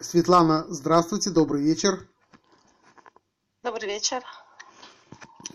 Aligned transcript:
Светлана, 0.00 0.64
здравствуйте, 0.68 1.30
добрый 1.30 1.60
вечер. 1.62 2.08
Добрый 3.64 3.88
вечер. 3.88 4.22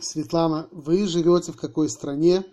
Светлана, 0.02 0.68
вы 0.72 1.08
живете 1.08 1.54
в 1.54 1.58
какой 1.58 1.88
стране? 1.88 2.44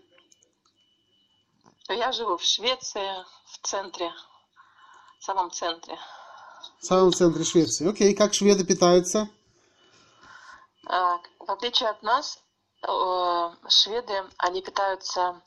Я 1.89 2.13
живу 2.13 2.37
в 2.37 2.45
Швеции, 2.45 3.25
в 3.47 3.67
центре, 3.67 4.13
в 5.19 5.25
самом 5.25 5.51
центре. 5.51 5.99
В 6.79 6.85
самом 6.85 7.13
центре 7.13 7.43
Швеции. 7.43 7.91
Окей, 7.91 8.15
как 8.15 8.35
шведы 8.35 8.65
питаются? 8.65 9.29
А, 10.87 11.17
В 11.41 11.51
отличие 11.51 11.89
от 11.89 12.01
нас, 12.05 12.39
э, 12.87 13.51
шведы, 13.69 14.23
они 14.39 14.63
питаются, 14.63 15.43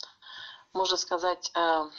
можно 0.73 0.97
сказать, 0.97 1.51
э, 1.55 1.89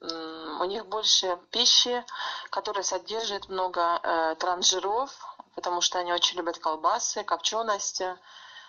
у 0.00 0.64
них 0.64 0.86
больше 0.86 1.38
пищи, 1.50 2.04
которая 2.50 2.82
содержит 2.82 3.48
много 3.48 4.00
э, 4.02 4.34
транжиров, 4.36 5.10
потому 5.54 5.80
что 5.80 5.98
они 5.98 6.12
очень 6.12 6.38
любят 6.38 6.58
колбасы, 6.58 7.22
копчености, 7.22 8.16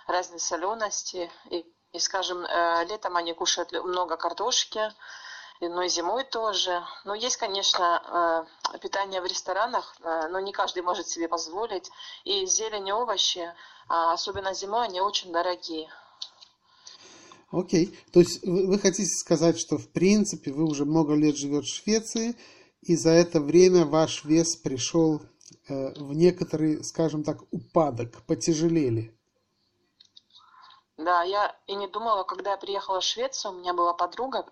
разные 0.07 0.39
солености. 0.39 1.31
И, 1.49 1.65
и, 1.93 1.99
скажем, 1.99 2.45
э, 2.45 2.85
летом 2.85 3.15
они 3.15 3.33
кушают 3.33 3.71
много 3.71 4.17
картошки, 4.17 4.93
но 5.61 5.83
и 5.83 5.89
зимой 5.89 6.23
тоже. 6.23 6.83
Но 7.05 7.13
есть, 7.13 7.37
конечно, 7.37 8.47
э, 8.73 8.77
питание 8.79 9.21
в 9.21 9.25
ресторанах, 9.25 9.95
э, 10.01 10.27
но 10.29 10.39
не 10.39 10.51
каждый 10.51 10.83
может 10.83 11.07
себе 11.07 11.27
позволить. 11.27 11.89
И 12.25 12.45
зелень 12.45 12.89
и 12.89 12.93
овощи, 12.93 13.53
а 13.87 14.11
особенно 14.11 14.53
зимой, 14.53 14.85
они 14.85 15.01
очень 15.01 15.31
дорогие. 15.31 15.89
Окей, 17.51 17.93
то 18.13 18.21
есть 18.21 18.45
вы, 18.45 18.65
вы 18.65 18.79
хотите 18.79 19.09
сказать, 19.09 19.59
что 19.59 19.77
в 19.77 19.89
принципе 19.89 20.51
вы 20.53 20.63
уже 20.63 20.85
много 20.85 21.15
лет 21.15 21.35
живете 21.35 21.65
в 21.65 21.69
Швеции, 21.69 22.35
и 22.81 22.95
за 22.95 23.11
это 23.11 23.41
время 23.41 23.85
ваш 23.85 24.23
вес 24.23 24.55
пришел 24.55 25.21
э, 25.67 25.93
в 26.01 26.13
некоторый, 26.13 26.83
скажем 26.83 27.23
так, 27.23 27.41
упадок, 27.51 28.23
потяжелели. 28.25 29.13
Да, 30.97 31.23
я 31.23 31.55
и 31.67 31.75
не 31.75 31.87
думала, 31.87 32.23
когда 32.23 32.51
я 32.51 32.57
приехала 32.57 33.01
в 33.01 33.03
Швецию, 33.03 33.53
у 33.53 33.57
меня 33.57 33.73
была 33.73 33.93
подруга, 33.93 34.45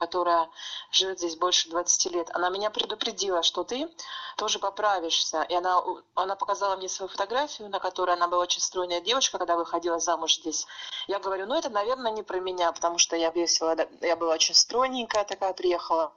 которая 0.00 0.48
живет 0.90 1.18
здесь 1.18 1.36
больше 1.36 1.68
20 1.68 2.12
лет. 2.12 2.30
Она 2.32 2.48
меня 2.48 2.70
предупредила, 2.70 3.42
что 3.42 3.64
ты 3.64 3.88
тоже 4.36 4.58
поправишься. 4.58 5.42
И 5.42 5.54
она, 5.54 5.82
она 6.14 6.36
показала 6.36 6.76
мне 6.76 6.88
свою 6.88 7.10
фотографию, 7.10 7.68
на 7.68 7.78
которой 7.78 8.16
она 8.16 8.26
была 8.26 8.42
очень 8.42 8.62
стройная 8.62 9.02
девушка, 9.02 9.36
когда 9.36 9.56
выходила 9.56 10.00
замуж 10.00 10.36
здесь. 10.36 10.66
Я 11.06 11.18
говорю, 11.18 11.46
ну 11.46 11.54
это, 11.54 11.68
наверное, 11.68 12.12
не 12.12 12.22
про 12.22 12.40
меня, 12.40 12.72
потому 12.72 12.96
что 12.96 13.14
я 13.14 13.30
весила, 13.30 13.76
я 14.00 14.16
была 14.16 14.34
очень 14.34 14.54
стройненькая 14.54 15.24
такая, 15.24 15.52
приехала. 15.52 16.12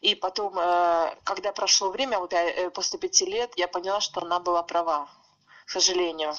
И 0.00 0.14
потом, 0.14 0.56
э, 0.56 1.16
когда 1.24 1.52
прошло 1.52 1.90
время, 1.90 2.20
вот 2.20 2.32
я, 2.32 2.48
э, 2.48 2.70
после 2.70 2.98
пяти 2.98 3.26
лет, 3.26 3.52
я 3.56 3.66
поняла, 3.68 4.00
что 4.00 4.22
она 4.22 4.38
была 4.38 4.62
права, 4.62 5.08
к 5.66 5.70
сожалению. 5.70 6.34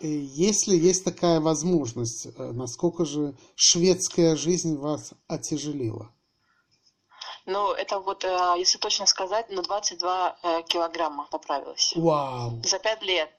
Э, 0.00 0.06
Если 0.06 0.76
есть 0.76 1.04
такая 1.04 1.40
возможность, 1.40 2.26
э, 2.26 2.52
насколько 2.52 3.04
же 3.04 3.34
шведская 3.54 4.36
жизнь 4.36 4.76
вас 4.76 5.12
отяжелила? 5.26 6.10
Ну, 7.46 7.72
это 7.72 8.00
вот, 8.00 8.24
э, 8.24 8.54
если 8.58 8.78
точно 8.78 9.06
сказать, 9.06 9.50
на 9.50 9.62
22 9.62 10.36
э, 10.42 10.62
килограмма 10.68 11.26
поправилась. 11.30 11.92
Вау, 11.96 12.60
За 12.64 12.78
пять 12.78 13.02
лет. 13.02 13.30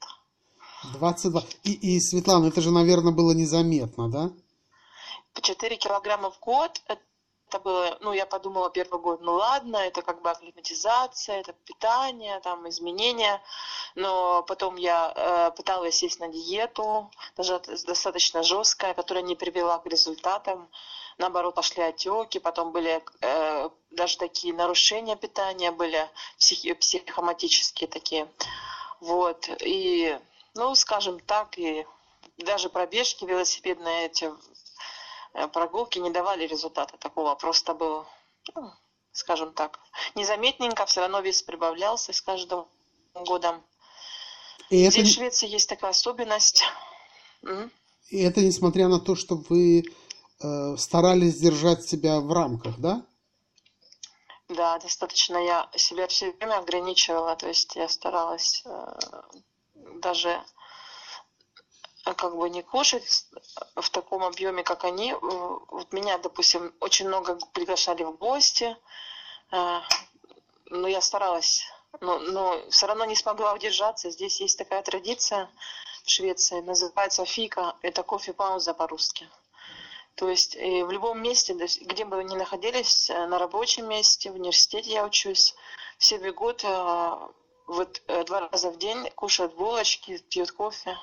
22. 0.94 1.42
И, 1.64 1.72
и, 1.72 2.00
Светлана, 2.00 2.46
это 2.46 2.60
же, 2.60 2.70
наверное, 2.70 3.12
было 3.12 3.32
незаметно, 3.32 4.08
да? 4.10 4.30
По 5.34 5.42
4 5.42 5.76
килограмма 5.76 6.30
в 6.30 6.40
год. 6.40 6.80
Это 7.48 7.60
было, 7.60 7.96
ну, 8.00 8.12
я 8.12 8.26
подумала 8.26 8.68
первый 8.68 9.00
год, 9.00 9.22
ну 9.22 9.32
ладно, 9.32 9.78
это 9.78 10.02
как 10.02 10.20
бы 10.20 10.30
акклиматизация, 10.30 11.40
это 11.40 11.54
питание, 11.54 12.40
там, 12.40 12.68
изменения. 12.68 13.42
Но 13.94 14.42
потом 14.42 14.76
я 14.76 15.12
э, 15.16 15.56
пыталась 15.56 15.96
сесть 15.96 16.20
на 16.20 16.28
диету, 16.28 17.10
даже 17.38 17.58
достаточно 17.86 18.42
жесткая, 18.42 18.92
которая 18.92 19.24
не 19.24 19.34
привела 19.34 19.78
к 19.78 19.86
результатам. 19.86 20.68
Наоборот, 21.16 21.54
пошли 21.54 21.82
отеки, 21.82 22.38
потом 22.38 22.70
были 22.70 23.02
э, 23.22 23.70
даже 23.92 24.18
такие 24.18 24.52
нарушения 24.52 25.16
питания, 25.16 25.70
были 25.70 26.06
психи- 26.38 26.74
психоматические 26.74 27.88
такие. 27.88 28.28
Вот. 29.00 29.48
И, 29.60 30.18
ну, 30.54 30.74
скажем 30.74 31.18
так, 31.18 31.58
и 31.58 31.86
даже 32.36 32.68
пробежки 32.68 33.24
велосипедные 33.24 34.06
эти 34.06 34.30
прогулки 35.52 35.98
не 35.98 36.10
давали 36.10 36.46
результата 36.46 36.96
такого. 36.98 37.34
Просто 37.34 37.74
был, 37.74 38.06
ну, 38.54 38.72
скажем 39.12 39.52
так, 39.52 39.78
незаметненько, 40.14 40.86
все 40.86 41.00
равно 41.00 41.20
вес 41.20 41.42
прибавлялся 41.42 42.12
с 42.12 42.20
каждым 42.20 42.66
годом. 43.14 43.62
И 44.70 44.82
это, 44.82 44.92
Здесь 44.92 45.04
в 45.04 45.06
не- 45.08 45.14
Швеции 45.14 45.48
есть 45.48 45.68
такая 45.68 45.90
особенность. 45.90 46.62
М? 47.42 47.70
и 48.10 48.20
это 48.22 48.40
несмотря 48.40 48.88
на 48.88 48.98
то, 49.00 49.14
что 49.16 49.36
вы 49.48 49.84
э, 50.40 50.76
старались 50.76 51.38
держать 51.38 51.84
себя 51.86 52.20
в 52.20 52.32
рамках, 52.32 52.78
да? 52.78 53.02
Да, 54.48 54.78
достаточно 54.78 55.36
я 55.36 55.68
себя 55.76 56.06
все 56.08 56.32
время 56.32 56.58
ограничивала, 56.58 57.36
то 57.36 57.48
есть 57.48 57.76
я 57.76 57.86
старалась 57.88 58.62
э, 58.64 58.86
даже 60.00 60.30
э, 60.30 60.42
как 62.14 62.36
бы 62.36 62.48
не 62.50 62.62
кушать 62.62 63.08
с- 63.08 63.26
в 63.76 63.90
таком 63.90 64.22
объеме, 64.24 64.62
как 64.62 64.84
они. 64.84 65.12
Э, 65.12 65.16
Вот 65.68 65.92
меня, 65.92 66.18
допустим, 66.18 66.72
очень 66.80 67.08
много 67.08 67.38
приглашали 67.52 68.04
в 68.04 68.12
гости, 68.16 68.76
э, 69.52 69.80
но 70.66 70.88
я 70.88 71.00
старалась, 71.00 71.62
но, 72.00 72.18
но 72.18 72.60
все 72.70 72.86
равно 72.86 73.04
не 73.04 73.16
смогла 73.16 73.52
удержаться. 73.54 74.10
Здесь 74.10 74.40
есть 74.40 74.58
такая 74.58 74.82
традиция 74.82 75.48
в 76.04 76.10
Швеции, 76.10 76.60
называется 76.60 77.24
фика, 77.24 77.74
это 77.82 78.02
кофе-пауза 78.02 78.74
по-русски. 78.74 79.28
То 80.14 80.28
есть 80.28 80.56
в 80.56 80.90
любом 80.90 81.22
месте, 81.22 81.52
где 81.54 82.04
бы 82.04 82.16
вы 82.16 82.24
ни 82.24 82.34
находились, 82.36 83.08
э, 83.10 83.26
на 83.26 83.38
рабочем 83.38 83.88
месте, 83.88 84.30
в 84.30 84.34
университете 84.34 84.90
я 84.90 85.04
учусь, 85.04 85.54
все 85.98 86.18
бегут 86.18 86.64
э, 86.64 87.16
вот 87.66 88.02
э, 88.08 88.24
два 88.24 88.48
раза 88.48 88.70
в 88.70 88.78
день, 88.78 89.10
кушают 89.14 89.54
булочки, 89.54 90.18
пьют 90.30 90.50
кофе. 90.52 90.98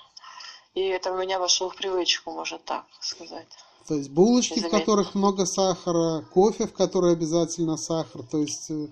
И 0.75 0.81
это 0.81 1.11
у 1.11 1.17
меня 1.17 1.39
вошло 1.39 1.69
в 1.69 1.75
привычку, 1.75 2.31
можно 2.31 2.59
так 2.59 2.85
сказать. 2.99 3.47
То 3.87 3.95
есть 3.95 4.09
булочки, 4.09 4.59
в 4.59 4.69
которых 4.69 5.15
много 5.15 5.45
сахара, 5.45 6.21
кофе, 6.33 6.67
в 6.67 6.73
который 6.73 7.13
обязательно 7.13 7.77
сахар, 7.77 8.23
то 8.23 8.39
есть 8.39 8.69
э, 8.71 8.87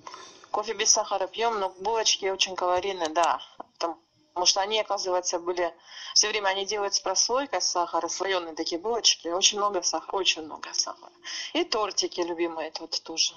Кофе 0.54 0.76
без 0.76 0.92
сахара 0.92 1.26
пьем, 1.26 1.60
но 1.60 1.70
булочки 1.80 2.28
очень 2.28 2.56
калорийные, 2.56 3.10
да. 3.10 3.42
Потому 3.80 4.46
что 4.46 4.62
они, 4.62 4.80
оказывается, 4.80 5.40
были... 5.40 5.74
Все 6.14 6.30
время 6.30 6.50
они 6.50 6.66
делают 6.68 6.94
с 6.94 7.00
прослойкой 7.00 7.60
сахара, 7.60 8.08
слоеные 8.08 8.54
такие 8.54 8.80
булочки. 8.80 9.30
Очень 9.30 9.58
много 9.58 9.82
сахара, 9.82 10.16
очень 10.16 10.44
много 10.44 10.70
сахара. 10.74 11.12
И 11.54 11.64
тортики 11.64 12.22
любимые 12.22 12.70
тут 12.70 13.02
тоже. 13.02 13.34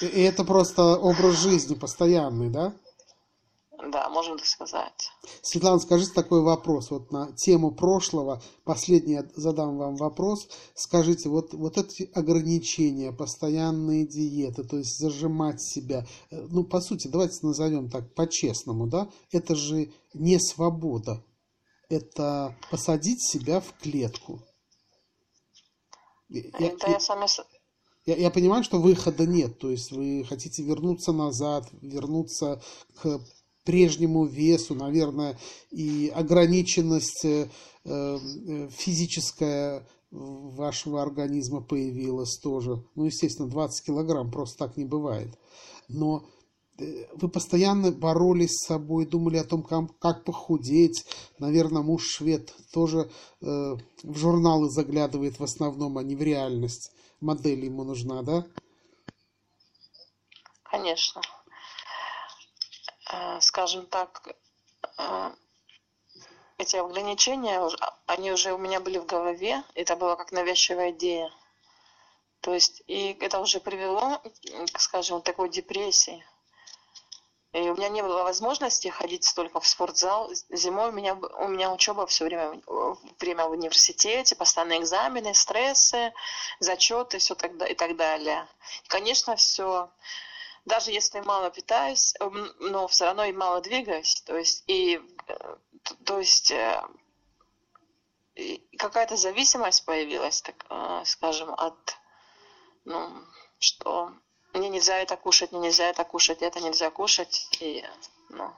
и 0.00 0.22
это 0.22 0.44
просто 0.44 0.96
образ 0.96 1.38
жизни 1.38 1.74
постоянный, 1.74 2.50
да? 2.50 2.72
Да, 3.92 4.08
можно 4.08 4.36
так 4.36 4.46
сказать. 4.46 5.10
Светлана, 5.42 5.78
скажите 5.78 6.12
такой 6.12 6.42
вопрос 6.42 6.90
вот 6.90 7.12
на 7.12 7.30
тему 7.32 7.70
прошлого. 7.72 8.42
Последний 8.64 9.12
я 9.14 9.24
задам 9.36 9.76
вам 9.78 9.96
вопрос. 9.96 10.48
Скажите, 10.74 11.28
вот, 11.28 11.52
вот 11.54 11.78
эти 11.78 12.10
ограничения, 12.14 13.12
постоянные 13.12 14.06
диеты, 14.06 14.64
то 14.64 14.76
есть 14.78 14.98
зажимать 14.98 15.60
себя, 15.62 16.06
э, 16.30 16.46
ну, 16.50 16.64
по 16.64 16.80
сути, 16.80 17.06
давайте 17.08 17.38
назовем 17.46 17.88
так 17.90 18.12
по-честному, 18.14 18.86
да, 18.86 19.08
это 19.30 19.54
же 19.54 19.92
не 20.14 20.38
свобода. 20.40 21.22
Это 21.88 22.56
посадить 22.70 23.22
себя 23.22 23.60
в 23.60 23.72
клетку. 23.80 24.42
Я- 26.28 26.42
я- 26.58 26.66
Это 26.72 26.90
я 26.90 26.98
с 26.98 27.08
вами... 27.08 27.26
с- 27.26 27.46
я, 28.06 28.16
я 28.16 28.30
понимаю, 28.30 28.64
что 28.64 28.80
выхода 28.80 29.26
нет, 29.26 29.58
то 29.60 29.70
есть 29.70 29.92
вы 29.92 30.24
хотите 30.28 30.62
вернуться 30.64 31.12
назад, 31.12 31.68
вернуться 31.82 32.60
к 33.00 33.20
прежнему 33.66 34.24
весу, 34.24 34.74
наверное, 34.74 35.36
и 35.70 36.10
ограниченность 36.14 37.24
э, 37.24 37.48
э, 37.84 38.68
физическая 38.70 39.86
вашего 40.10 41.02
организма 41.02 41.60
появилась 41.60 42.38
тоже. 42.38 42.82
Ну, 42.94 43.04
естественно, 43.04 43.50
20 43.50 43.84
килограмм 43.84 44.30
просто 44.30 44.66
так 44.66 44.76
не 44.76 44.84
бывает. 44.84 45.36
Но 45.88 46.24
э, 46.78 47.06
вы 47.16 47.28
постоянно 47.28 47.90
боролись 47.90 48.52
с 48.52 48.66
собой, 48.66 49.04
думали 49.04 49.36
о 49.36 49.44
том, 49.44 49.62
как, 49.62 50.24
похудеть. 50.24 51.04
Наверное, 51.38 51.82
муж 51.82 52.04
швед 52.06 52.54
тоже 52.72 53.10
в 53.40 53.78
журналы 54.16 54.70
заглядывает 54.70 55.38
в 55.38 55.44
основном, 55.44 55.98
а 55.98 56.04
не 56.04 56.14
в 56.14 56.22
реальность. 56.22 56.92
Модель 57.20 57.64
ему 57.64 57.82
нужна, 57.82 58.22
да? 58.22 58.46
Конечно. 60.62 61.20
Э, 63.10 63.40
Скажем 63.40 63.86
так, 63.86 64.22
э, 64.98 65.30
эти 66.58 66.76
ограничения, 66.76 67.60
они 68.06 68.32
уже 68.32 68.52
у 68.52 68.58
меня 68.58 68.80
были 68.80 68.98
в 68.98 69.06
голове. 69.06 69.62
Это 69.74 69.96
была 69.96 70.16
как 70.16 70.32
навязчивая 70.32 70.90
идея. 70.90 71.30
То 72.40 72.54
есть, 72.54 72.82
и 72.86 73.16
это 73.20 73.40
уже 73.40 73.60
привело, 73.60 74.22
скажем, 74.78 75.20
к 75.20 75.24
такой 75.24 75.48
депрессии. 75.50 76.24
И 77.52 77.70
у 77.70 77.74
меня 77.74 77.88
не 77.88 78.02
было 78.02 78.22
возможности 78.22 78.88
ходить 78.88 79.24
столько 79.24 79.60
в 79.60 79.66
спортзал. 79.66 80.30
Зимой 80.50 80.90
у 80.90 80.92
меня, 80.92 81.14
у 81.14 81.48
меня 81.48 81.72
учеба 81.72 82.06
все 82.06 82.24
время, 82.26 82.60
время 83.18 83.46
в 83.46 83.52
университете, 83.52 84.36
постоянные 84.36 84.80
экзамены, 84.80 85.32
стрессы, 85.34 86.12
зачеты 86.60 87.18
все 87.18 87.34
так, 87.34 87.52
и 87.68 87.74
так 87.74 87.96
далее. 87.96 88.46
И, 88.84 88.88
конечно, 88.88 89.36
все 89.36 89.90
даже 90.66 90.90
если 90.90 91.20
мало 91.20 91.50
питаюсь, 91.50 92.14
но 92.58 92.88
все 92.88 93.06
равно 93.06 93.24
и 93.24 93.32
мало 93.32 93.62
двигаюсь, 93.62 94.22
то 94.26 94.36
есть 94.36 94.64
и 94.66 95.00
э, 95.28 95.56
то 96.04 96.18
есть 96.18 96.50
э, 96.50 96.82
какая-то 98.76 99.16
зависимость 99.16 99.84
появилась, 99.86 100.42
так 100.42 100.66
э, 100.68 101.02
скажем, 101.06 101.54
от 101.54 101.96
ну 102.84 103.10
что 103.58 104.12
мне 104.52 104.68
нельзя 104.68 104.98
это 104.98 105.16
кушать, 105.16 105.52
мне 105.52 105.60
нельзя 105.60 105.88
это 105.88 106.04
кушать, 106.04 106.42
это 106.42 106.60
нельзя 106.60 106.90
кушать, 106.90 107.48
и, 107.60 107.84
ну, 108.30 108.52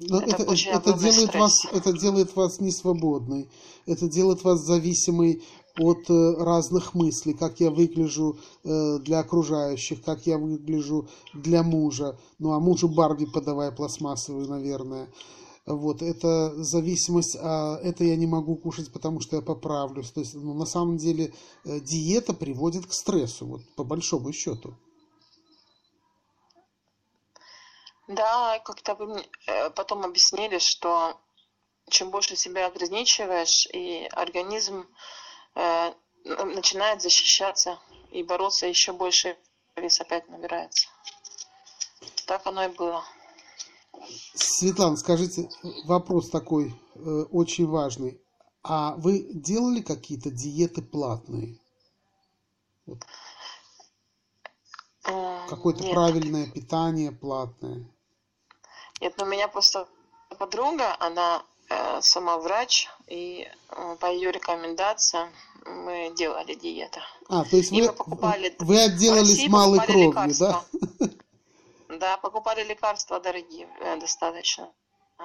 но 0.00 0.20
это, 0.20 0.42
это, 0.42 0.90
это, 0.90 0.92
делает 0.98 1.34
вас, 1.34 1.64
это 1.66 1.92
делает 1.92 2.34
вас 2.34 2.60
несвободной, 2.60 3.50
это 3.86 4.08
делает 4.08 4.42
вас 4.42 4.60
зависимой 4.60 5.44
от 5.78 6.08
э, 6.08 6.34
разных 6.38 6.94
мыслей, 6.94 7.34
как 7.34 7.60
я 7.60 7.70
выгляжу 7.70 8.38
э, 8.64 8.98
для 9.00 9.20
окружающих, 9.20 10.02
как 10.02 10.26
я 10.26 10.38
выгляжу 10.38 11.08
для 11.32 11.62
мужа. 11.62 12.18
Ну, 12.38 12.52
а 12.52 12.60
мужу 12.60 12.88
Барби 12.88 13.24
подавай 13.24 13.72
пластмассовую, 13.72 14.48
наверное. 14.48 15.08
Вот, 15.66 16.02
это 16.02 16.54
зависимость, 16.62 17.36
а 17.40 17.78
это 17.82 18.04
я 18.04 18.16
не 18.16 18.26
могу 18.26 18.54
кушать, 18.56 18.92
потому 18.92 19.20
что 19.20 19.36
я 19.36 19.42
поправлюсь. 19.42 20.10
То 20.12 20.20
есть, 20.20 20.34
ну, 20.34 20.54
на 20.54 20.66
самом 20.66 20.96
деле, 20.96 21.32
э, 21.64 21.80
диета 21.80 22.34
приводит 22.34 22.86
к 22.86 22.92
стрессу, 22.92 23.46
вот, 23.46 23.62
по 23.74 23.82
большому 23.82 24.32
счету. 24.32 24.74
Да, 28.06 28.60
как-то 28.64 28.94
вы 28.94 29.06
мне 29.06 29.24
потом 29.74 30.04
объяснили, 30.04 30.58
что 30.58 31.18
чем 31.88 32.10
больше 32.10 32.36
себя 32.36 32.66
ограничиваешь, 32.66 33.66
и 33.72 34.06
организм 34.12 34.84
начинает 35.54 37.02
защищаться 37.02 37.78
и 38.10 38.22
бороться 38.22 38.66
еще 38.66 38.92
больше, 38.92 39.36
вес 39.76 40.00
опять 40.00 40.28
набирается. 40.28 40.88
Так 42.26 42.46
оно 42.46 42.64
и 42.64 42.68
было. 42.68 43.04
Светлана, 44.34 44.96
скажите, 44.96 45.48
вопрос 45.84 46.30
такой 46.30 46.74
э, 46.94 46.98
очень 47.30 47.66
важный. 47.66 48.20
А 48.62 48.94
вы 48.96 49.28
делали 49.32 49.82
какие-то 49.82 50.30
диеты 50.30 50.82
платные? 50.82 51.58
Вот. 52.86 52.98
Какое-то 55.48 55.84
правильное 55.90 56.50
питание 56.50 57.12
платное? 57.12 57.86
Нет, 59.00 59.14
ну 59.18 59.24
у 59.24 59.28
меня 59.28 59.48
просто 59.48 59.86
подруга, 60.38 60.96
она 60.98 61.42
э, 61.42 61.53
сама 62.00 62.38
врач, 62.38 62.88
и 63.08 63.48
э, 63.70 63.96
по 64.00 64.06
ее 64.06 64.30
рекомендациям 64.30 65.28
мы 65.66 66.12
делали 66.16 66.54
диету. 66.54 67.00
А, 67.28 67.44
то 67.44 67.56
есть 67.56 67.70
вы, 67.70 67.86
покупали 67.86 68.54
вы 68.58 68.82
отделались 68.82 69.48
малой 69.48 69.80
кровью, 69.80 70.08
лекарства. 70.08 70.64
да? 71.00 71.08
Да, 72.00 72.16
покупали 72.16 72.64
лекарства 72.64 73.20
дорогие 73.20 73.68
э, 73.80 74.00
достаточно 74.00 74.68
э, 75.18 75.22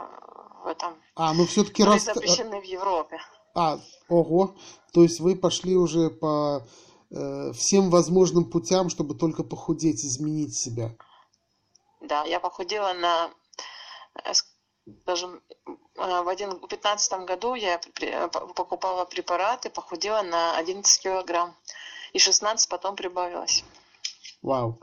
в 0.64 0.68
этом. 0.68 0.94
А, 1.16 1.34
ну 1.34 1.46
все-таки 1.46 1.84
раз... 1.84 2.04
запрещены 2.04 2.62
в 2.62 2.64
Европе. 2.64 3.20
А, 3.56 3.80
ого. 4.08 4.56
То 4.94 5.04
есть 5.04 5.20
вы 5.20 5.36
пошли 5.36 5.76
уже 5.76 6.10
по 6.10 6.68
э, 7.10 7.52
всем 7.54 7.90
возможным 7.90 8.46
путям, 8.46 8.90
чтобы 8.90 9.16
только 9.16 9.44
похудеть, 9.44 10.06
изменить 10.06 10.56
себя. 10.56 10.96
Да, 12.02 12.24
я 12.26 12.40
похудела 12.40 12.94
на, 12.94 13.32
э, 14.90 15.02
скажем, 15.02 15.42
в 15.96 16.28
один, 16.30 16.52
в 16.52 16.68
15 16.68 17.26
году 17.26 17.56
я 17.56 17.80
покупала 18.30 19.06
препараты, 19.06 19.70
похудела 19.70 20.22
на 20.22 20.58
11 20.58 21.02
килограмм. 21.02 21.56
И 22.14 22.20
16 22.20 22.70
потом 22.70 22.96
прибавилось. 22.96 23.64
Вау. 24.42 24.80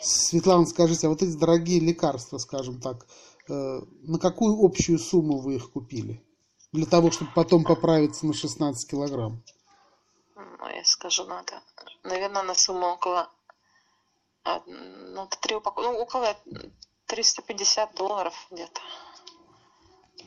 Светлана, 0.00 0.66
скажите, 0.66 1.06
а 1.06 1.10
вот 1.10 1.22
эти 1.22 1.36
дорогие 1.36 1.80
лекарства, 1.80 2.38
скажем 2.38 2.80
так, 2.80 3.06
э, 3.48 3.80
на 4.02 4.18
какую 4.18 4.64
общую 4.64 4.98
сумму 4.98 5.38
вы 5.38 5.56
их 5.56 5.72
купили? 5.72 6.24
Для 6.72 6.86
того, 6.86 7.10
чтобы 7.10 7.30
потом 7.34 7.64
поправиться 7.64 8.26
на 8.26 8.32
16 8.32 8.90
килограмм? 8.90 9.42
Ну, 10.36 10.68
я 10.68 10.84
скажу, 10.84 11.24
надо. 11.24 11.62
Наверное, 12.02 12.42
на 12.42 12.54
сумму 12.54 12.86
около, 12.86 13.28
ну, 14.66 15.28
три 15.40 15.56
упаковки, 15.56 15.88
ну, 15.88 15.98
около 15.98 16.36
350 17.06 17.94
долларов 17.96 18.34
где-то. 18.50 18.80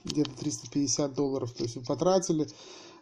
Где-то 0.03 0.31
350 0.31 1.13
долларов. 1.13 1.51
То 1.53 1.63
есть 1.63 1.75
вы 1.75 1.83
потратили 1.83 2.47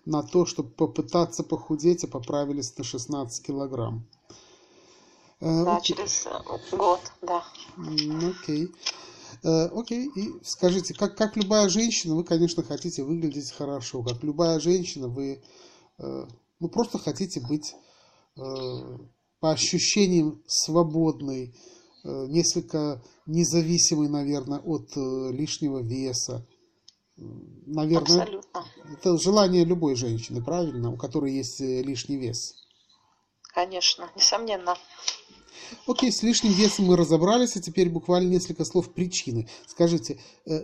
на 0.05 0.23
то, 0.23 0.45
чтобы 0.45 0.69
попытаться 0.69 1.43
похудеть, 1.43 2.03
и 2.03 2.07
поправились 2.07 2.75
на 2.77 2.83
16 2.83 3.45
килограмм. 3.45 4.07
Э, 5.41 5.65
да, 5.65 5.77
окей. 5.77 5.95
через 5.95 6.25
э, 6.27 6.77
год, 6.77 6.99
да. 7.21 7.43
Окей. 7.77 8.69
Э, 9.43 9.65
окей, 9.73 10.09
и 10.15 10.33
скажите, 10.43 10.93
как, 10.93 11.17
как 11.17 11.35
любая 11.35 11.67
женщина, 11.69 12.15
вы, 12.15 12.23
конечно, 12.23 12.63
хотите 12.63 13.03
выглядеть 13.03 13.51
хорошо. 13.51 14.03
Как 14.03 14.23
любая 14.23 14.59
женщина, 14.59 15.07
вы 15.07 15.43
ну, 15.97 16.67
просто 16.69 16.97
хотите 16.97 17.39
быть 17.41 17.75
по 18.35 19.51
ощущениям 19.51 20.41
свободной, 20.47 21.55
несколько 22.03 23.03
независимой, 23.27 24.09
наверное, 24.09 24.59
от 24.59 24.95
лишнего 24.95 25.79
веса. 25.83 26.47
Наверное, 27.17 28.21
Абсолютно. 28.23 28.65
это 28.91 29.17
желание 29.17 29.63
любой 29.63 29.95
женщины, 29.95 30.43
правильно, 30.43 30.91
у 30.91 30.97
которой 30.97 31.33
есть 31.33 31.59
лишний 31.59 32.17
вес. 32.17 32.55
Конечно, 33.53 34.09
несомненно. 34.15 34.75
Окей, 35.87 36.11
с 36.11 36.21
лишним 36.23 36.51
весом 36.51 36.85
мы 36.85 36.97
разобрались, 36.97 37.55
а 37.55 37.61
теперь 37.61 37.89
буквально 37.89 38.29
несколько 38.29 38.65
слов 38.65 38.93
причины. 38.93 39.47
Скажите, 39.67 40.19
э, 40.45 40.61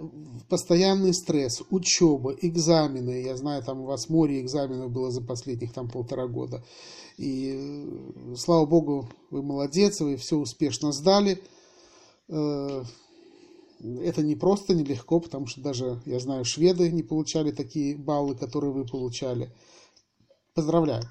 постоянный 0.50 1.14
стресс, 1.14 1.62
учеба, 1.70 2.36
экзамены, 2.42 3.22
я 3.24 3.36
знаю, 3.38 3.64
там 3.64 3.82
у 3.82 3.86
вас 3.86 4.10
море 4.10 4.42
экзаменов 4.42 4.92
было 4.92 5.12
за 5.12 5.22
последних 5.22 5.74
там 5.74 5.90
полтора 5.90 6.28
года, 6.28 6.64
и 7.18 7.54
э, 7.56 8.36
слава 8.36 8.66
богу, 8.66 9.10
вы 9.32 9.44
молодец, 9.44 10.02
вы 10.02 10.18
все 10.18 10.36
успешно 10.38 10.92
сдали. 10.92 11.42
Это 13.80 14.24
не 14.24 14.36
просто, 14.36 14.74
нелегко, 14.74 15.20
потому 15.20 15.46
что 15.48 15.62
даже, 15.62 16.02
я 16.06 16.20
знаю, 16.20 16.46
шведы 16.46 16.92
не 16.92 17.04
получали 17.04 17.52
такие 17.52 17.96
баллы, 17.96 18.36
которые 18.36 18.72
вы 18.72 18.86
получали. 18.86 19.54
Поздравляю. 20.56 21.04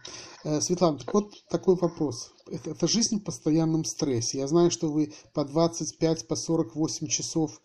Э, 0.42 0.60
Светлана, 0.60 0.98
так 0.98 1.14
вот 1.14 1.32
такой 1.48 1.76
вопрос. 1.76 2.32
Это, 2.50 2.70
это 2.70 2.88
жизнь 2.88 3.20
в 3.20 3.24
постоянном 3.24 3.84
стрессе. 3.84 4.38
Я 4.38 4.48
знаю, 4.48 4.70
что 4.70 4.90
вы 4.90 5.12
по 5.32 5.44
25, 5.44 6.26
по 6.26 6.34
48 6.34 7.06
часов 7.06 7.60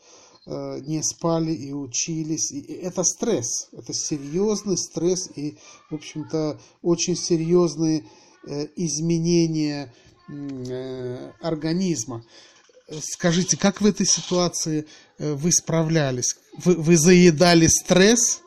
э, 0.46 0.80
не 0.82 1.02
спали 1.02 1.52
и 1.52 1.74
учились. 1.74 2.52
И 2.52 2.62
это 2.62 3.04
стресс. 3.04 3.70
Это 3.72 3.94
серьезный 3.94 4.78
стресс 4.78 5.30
и, 5.36 5.58
в 5.90 5.96
общем-то, 5.96 6.60
очень 6.84 7.16
серьезные 7.16 8.06
э, 8.46 8.68
изменения 8.76 9.94
э, 10.30 11.32
организма. 11.42 12.24
Скажите, 13.02 13.58
как 13.58 13.82
в 13.82 13.86
этой 13.86 14.06
ситуации 14.06 14.88
э, 15.18 15.34
вы 15.34 15.52
справлялись? 15.52 16.36
Вы, 16.58 16.76
вы 16.76 16.98
заедали 16.98 17.68
стресс? 17.68 18.42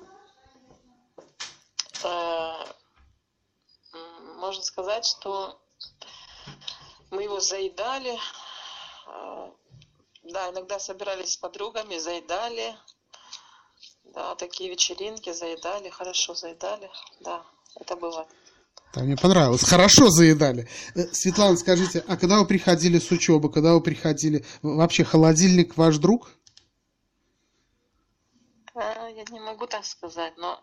сказать, 4.74 5.06
что 5.06 5.60
мы 7.10 7.22
его 7.22 7.38
заедали. 7.40 8.18
А, 9.06 9.52
да, 10.24 10.50
иногда 10.50 10.78
собирались 10.78 11.34
с 11.34 11.36
подругами, 11.36 11.98
заедали. 11.98 12.76
Да, 14.04 14.34
такие 14.34 14.70
вечеринки 14.70 15.32
заедали, 15.32 15.90
хорошо 15.90 16.34
заедали. 16.34 16.90
Да, 17.20 17.44
это 17.76 17.96
было. 17.96 18.26
Да, 18.94 19.02
мне 19.02 19.16
понравилось. 19.16 19.64
Хорошо 19.64 20.08
заедали. 20.08 20.68
Э, 20.94 21.06
Светлана, 21.12 21.56
скажите, 21.56 22.04
а 22.06 22.16
когда 22.16 22.38
вы 22.38 22.46
приходили 22.46 22.98
с 22.98 23.10
учебы, 23.10 23.50
когда 23.50 23.74
вы 23.74 23.80
приходили, 23.80 24.44
вообще 24.62 25.04
холодильник 25.04 25.76
ваш 25.76 25.98
друг? 25.98 26.30
А, 28.74 29.08
я 29.08 29.24
не 29.30 29.40
могу 29.40 29.66
так 29.66 29.84
сказать, 29.84 30.34
но 30.36 30.62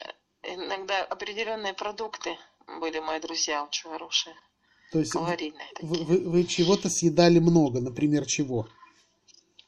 э, 0.00 0.54
иногда 0.54 1.04
определенные 1.04 1.72
продукты 1.74 2.36
были 2.80 2.98
мои 2.98 3.20
друзья 3.20 3.64
очень 3.64 3.90
хорошие. 3.90 4.34
То 4.90 4.98
есть 4.98 5.12
калорийные 5.12 5.68
вы, 5.82 6.04
вы, 6.04 6.28
вы 6.28 6.44
чего-то 6.44 6.88
съедали 6.90 7.38
много, 7.38 7.80
например, 7.80 8.26
чего? 8.26 8.66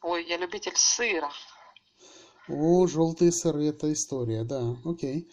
Ой, 0.02 0.26
я 0.26 0.36
любитель 0.36 0.74
сыра. 0.74 1.30
О, 2.48 2.88
желтые 2.88 3.30
сыры, 3.30 3.66
это 3.66 3.92
история, 3.92 4.42
да, 4.42 4.76
окей. 4.84 5.30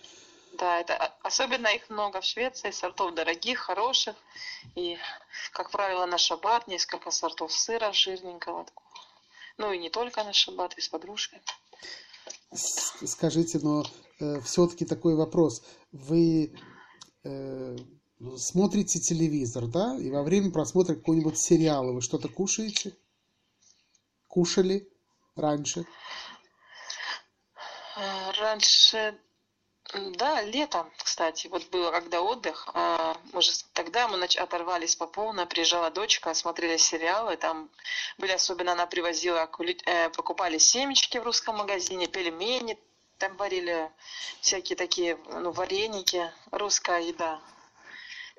Да, 0.60 0.82
это 0.82 0.98
особенно 1.24 1.68
их 1.68 1.89
много 1.89 2.20
в 2.20 2.25
Швеции, 2.25 2.72
сортов 2.72 3.16
дорогих, 3.16 3.60
хороших. 3.60 4.16
И, 4.75 4.98
как 5.54 5.72
правило, 5.72 6.06
на 6.06 6.18
шаббат 6.18 6.68
несколько 6.68 7.12
сортов 7.12 7.54
сыра 7.54 7.94
жирненького. 7.94 8.66
Ну 9.58 9.72
и 9.72 9.78
не 9.78 9.89
только 9.89 10.22
на 10.25 10.34
шаббат, 10.34 10.78
и 10.78 10.82
с 10.82 10.89
подружкой. 10.89 11.42
Скажите, 12.51 13.60
но 13.60 13.86
э, 14.20 14.42
все-таки 14.42 14.86
такой 14.86 15.16
вопрос. 15.16 15.63
Вы 15.94 16.54
э, 17.24 17.78
смотрите 18.36 19.00
телевизор, 19.00 19.66
да, 19.66 19.98
и 19.98 20.12
во 20.12 20.24
время 20.24 20.51
просмотра 20.51 20.96
какого-нибудь 20.96 21.39
сериала 21.39 21.94
вы 21.94 22.01
что-то 22.01 22.28
кушаете? 22.28 22.98
Кушали 24.28 24.89
раньше? 25.38 25.86
Э, 27.96 28.32
раньше, 28.42 29.18
да, 29.93 30.41
летом, 30.43 30.91
кстати, 30.98 31.48
вот 31.48 31.67
было 31.69 31.91
когда 31.91 32.22
отдых, 32.22 32.67
а, 32.74 33.17
мы 33.34 33.41
тогда 33.74 34.08
мы 34.08 34.24
оторвались 34.24 34.96
по 34.96 35.08
полной, 35.08 35.48
приезжала 35.48 35.89
дочка, 35.89 36.34
смотрели 36.36 36.77
сериалы, 36.77 37.38
там 37.38 37.69
были 38.19 38.31
особенно 38.34 38.74
она 38.74 38.86
привозила, 38.86 39.50
э, 39.86 40.10
покупали 40.10 40.60
семечки 40.60 41.17
в 41.17 41.24
русском 41.24 41.58
магазине, 41.58 42.08
пельмени, 42.08 42.77
там 43.17 43.36
варили 43.38 43.91
всякие 44.41 44.75
такие, 44.75 45.17
ну, 45.25 45.51
вареники, 45.51 46.31
русская 46.51 47.01
еда. 47.01 47.41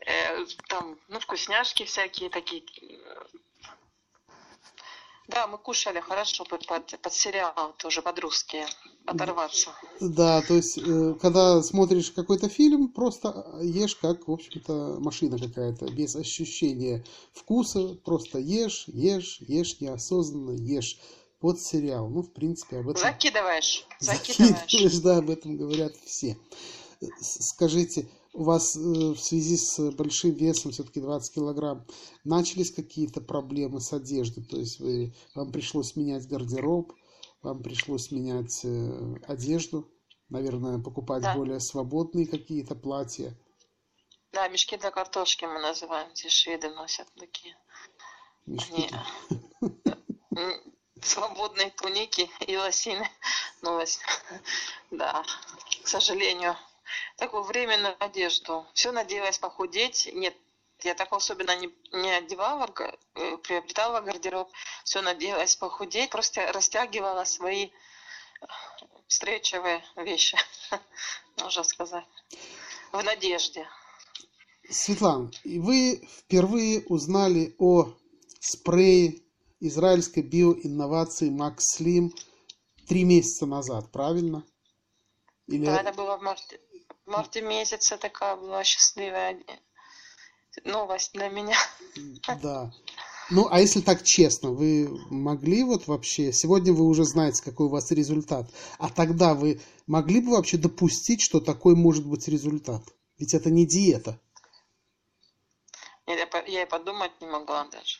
Э, 0.06 0.46
там, 0.68 0.98
ну, 1.08 1.18
вкусняшки 1.18 1.84
всякие 1.84 2.30
такие. 2.30 2.64
Да, 5.30 5.46
мы 5.46 5.58
кушали 5.58 6.00
хорошо 6.00 6.44
под, 6.44 6.66
под, 6.66 7.00
под 7.00 7.12
сериал, 7.12 7.74
тоже 7.78 8.02
под 8.02 8.18
русские, 8.18 8.66
оторваться. 9.06 9.70
Да, 10.00 10.42
то 10.42 10.54
есть, 10.54 10.78
э, 10.78 11.14
когда 11.20 11.62
смотришь 11.62 12.10
какой-то 12.10 12.48
фильм, 12.48 12.88
просто 12.88 13.46
ешь 13.62 13.96
как, 13.96 14.26
в 14.26 14.32
общем-то, 14.32 14.96
машина 14.98 15.38
какая-то, 15.38 15.86
без 15.86 16.16
ощущения 16.16 17.04
вкуса, 17.32 17.94
просто 18.04 18.38
ешь, 18.38 18.84
ешь, 18.88 19.38
ешь 19.40 19.80
неосознанно, 19.80 20.52
ешь 20.52 20.98
под 21.38 21.60
сериал. 21.60 22.08
Ну, 22.08 22.22
в 22.22 22.32
принципе, 22.32 22.78
об 22.78 22.88
этом... 22.88 23.02
Закидываешь, 23.02 23.86
закидываешь. 24.00 24.60
Закидываешь, 24.60 24.98
да, 24.98 25.18
об 25.18 25.30
этом 25.30 25.56
говорят 25.56 25.94
все. 26.04 26.36
Скажите, 27.20 28.08
у 28.32 28.44
вас 28.44 28.76
э, 28.76 28.80
в 28.80 29.18
связи 29.18 29.56
с 29.56 29.90
большим 29.92 30.32
весом, 30.32 30.70
все-таки 30.70 31.00
20 31.00 31.34
килограмм, 31.34 31.86
начались 32.24 32.72
какие-то 32.72 33.20
проблемы 33.20 33.80
с 33.80 33.92
одеждой? 33.92 34.44
То 34.44 34.56
есть 34.56 34.78
вы, 34.80 35.14
вам 35.34 35.52
пришлось 35.52 35.96
менять 35.96 36.28
гардероб, 36.28 36.92
вам 37.42 37.62
пришлось 37.62 38.10
менять 38.10 38.64
э, 38.64 39.14
одежду, 39.26 39.90
наверное, 40.28 40.78
покупать 40.78 41.22
да. 41.22 41.34
более 41.34 41.60
свободные 41.60 42.26
какие-то 42.26 42.74
платья? 42.74 43.36
Да, 44.32 44.46
мешки 44.48 44.76
для 44.76 44.90
картошки 44.90 45.44
мы 45.44 45.60
называем, 45.60 46.10
эти 46.10 46.28
шведы 46.28 46.70
носят 46.70 47.08
такие. 47.16 47.56
Мешки. 48.46 48.88
свободные 51.02 51.70
туники 51.70 52.30
и 52.46 52.56
лосины. 52.56 53.08
Ну, 53.62 53.82
да, 54.92 55.24
к 55.82 55.88
сожалению 55.88 56.56
такую 57.16 57.42
временную 57.42 57.96
одежду. 57.98 58.66
Все 58.74 58.92
надеялась 58.92 59.38
похудеть. 59.38 60.08
Нет, 60.12 60.34
я 60.82 60.94
так 60.94 61.12
особенно 61.12 61.56
не, 61.56 61.70
не 61.92 62.10
одевала, 62.10 62.68
э, 63.14 63.36
приобретала 63.38 64.00
гардероб. 64.00 64.50
Все 64.84 65.02
надеялась 65.02 65.56
похудеть, 65.56 66.10
просто 66.10 66.50
растягивала 66.52 67.24
свои 67.24 67.66
э, 67.66 68.46
встречевые 69.06 69.84
вещи, 69.96 70.38
можно 71.38 71.62
сказать, 71.64 72.04
в 72.92 73.02
надежде. 73.02 73.68
Светлана, 74.70 75.30
вы 75.44 76.08
впервые 76.18 76.82
узнали 76.86 77.54
о 77.58 77.92
спрее 78.38 79.20
израильской 79.58 80.22
биоинновации 80.22 81.28
Макс 81.28 81.76
Слим 81.76 82.14
три 82.86 83.04
месяца 83.04 83.46
назад, 83.46 83.90
правильно? 83.92 84.44
Или... 85.46 85.66
Да, 85.66 85.80
это 85.80 85.92
было 85.92 86.16
в 86.16 86.22
марте, 86.22 86.60
в 87.10 87.12
марте 87.12 87.42
месяце 87.42 87.96
такая 87.96 88.36
была 88.36 88.62
счастливая 88.62 89.36
новость 90.64 91.12
для 91.12 91.28
меня. 91.28 91.56
Да. 92.40 92.72
Ну, 93.30 93.48
а 93.50 93.60
если 93.60 93.80
так 93.80 94.04
честно, 94.04 94.50
вы 94.50 94.88
могли 95.10 95.64
вот 95.64 95.88
вообще, 95.88 96.32
сегодня 96.32 96.72
вы 96.72 96.84
уже 96.84 97.04
знаете, 97.04 97.42
какой 97.42 97.66
у 97.66 97.70
вас 97.70 97.90
результат, 97.90 98.48
а 98.78 98.90
тогда 98.90 99.34
вы 99.34 99.60
могли 99.86 100.20
бы 100.20 100.32
вообще 100.32 100.56
допустить, 100.56 101.20
что 101.20 101.40
такой 101.40 101.74
может 101.74 102.06
быть 102.06 102.28
результат? 102.28 102.82
Ведь 103.18 103.34
это 103.34 103.50
не 103.50 103.66
диета. 103.66 104.18
Нет, 106.06 106.28
я, 106.32 106.42
я 106.46 106.62
и 106.62 106.66
подумать 106.66 107.12
не 107.20 107.26
могла 107.26 107.64
даже. 107.64 107.98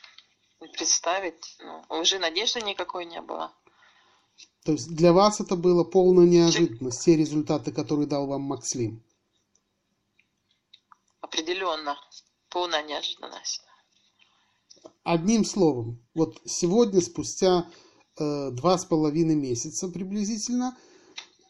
Представить. 0.58 1.56
Ну, 1.60 1.84
уже 2.00 2.18
надежды 2.18 2.60
никакой 2.62 3.04
не 3.06 3.20
было. 3.20 3.52
То 4.64 4.72
есть 4.72 4.94
для 4.94 5.12
вас 5.12 5.40
это 5.40 5.56
было 5.56 5.84
полная 5.84 6.26
неожиданность, 6.26 7.04
те 7.04 7.16
результаты, 7.16 7.72
которые 7.72 8.06
дал 8.06 8.26
вам 8.26 8.42
Макслим? 8.42 9.02
Определенно, 11.20 11.96
полная 12.50 12.82
неожиданность. 12.82 13.62
Одним 15.02 15.44
словом, 15.44 16.04
вот 16.14 16.40
сегодня, 16.44 17.00
спустя 17.00 17.70
э, 18.18 18.50
два 18.50 18.76
с 18.76 18.84
половиной 18.84 19.34
месяца 19.34 19.88
приблизительно, 19.88 20.76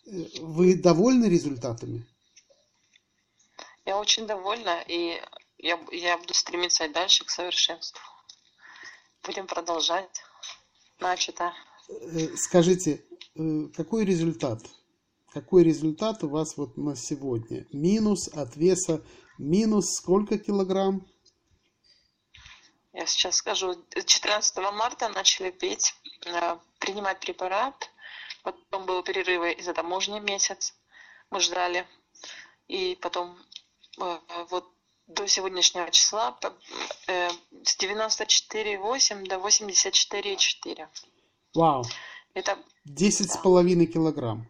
э, 0.06 0.24
вы 0.40 0.76
довольны 0.76 1.26
результатами? 1.26 2.06
Я 3.84 3.98
очень 3.98 4.26
довольна, 4.26 4.84
и 4.86 5.20
я, 5.58 5.80
я 5.90 6.16
буду 6.16 6.32
стремиться 6.32 6.88
дальше 6.88 7.24
к 7.24 7.30
совершенству. 7.30 8.00
Будем 9.24 9.48
продолжать 9.48 10.22
начатое. 11.00 11.52
Э, 11.90 12.36
скажите, 12.36 13.04
э, 13.34 13.68
какой 13.74 14.04
результат? 14.04 14.60
Какой 15.32 15.64
результат 15.64 16.22
у 16.22 16.28
вас 16.28 16.56
вот 16.56 16.76
на 16.76 16.94
сегодня? 16.96 17.66
Минус 17.72 18.28
от 18.28 18.56
веса, 18.56 19.04
минус 19.38 19.94
сколько 19.96 20.38
килограмм? 20.38 21.06
Я 22.92 23.06
сейчас 23.06 23.36
скажу. 23.36 23.74
14 23.94 24.72
марта 24.72 25.08
начали 25.08 25.50
пить, 25.50 25.94
э, 26.26 26.58
принимать 26.78 27.20
препарат. 27.20 27.90
Потом 28.42 28.86
был 28.86 29.02
перерыв 29.02 29.58
из-за 29.58 29.74
таможни 29.74 30.20
месяц. 30.20 30.74
Мы 31.30 31.40
ждали. 31.40 31.86
И 32.68 32.96
потом 33.00 33.36
вот 34.48 34.64
до 35.08 35.26
сегодняшнего 35.26 35.90
числа 35.90 36.38
с 37.06 37.76
94,8 37.76 39.26
до 39.26 39.36
84,4. 39.36 40.88
Вау. 41.54 41.84
Это... 42.34 42.58
Десять 42.84 43.30
с 43.32 43.36
половиной 43.36 43.86
килограмм. 43.86 44.48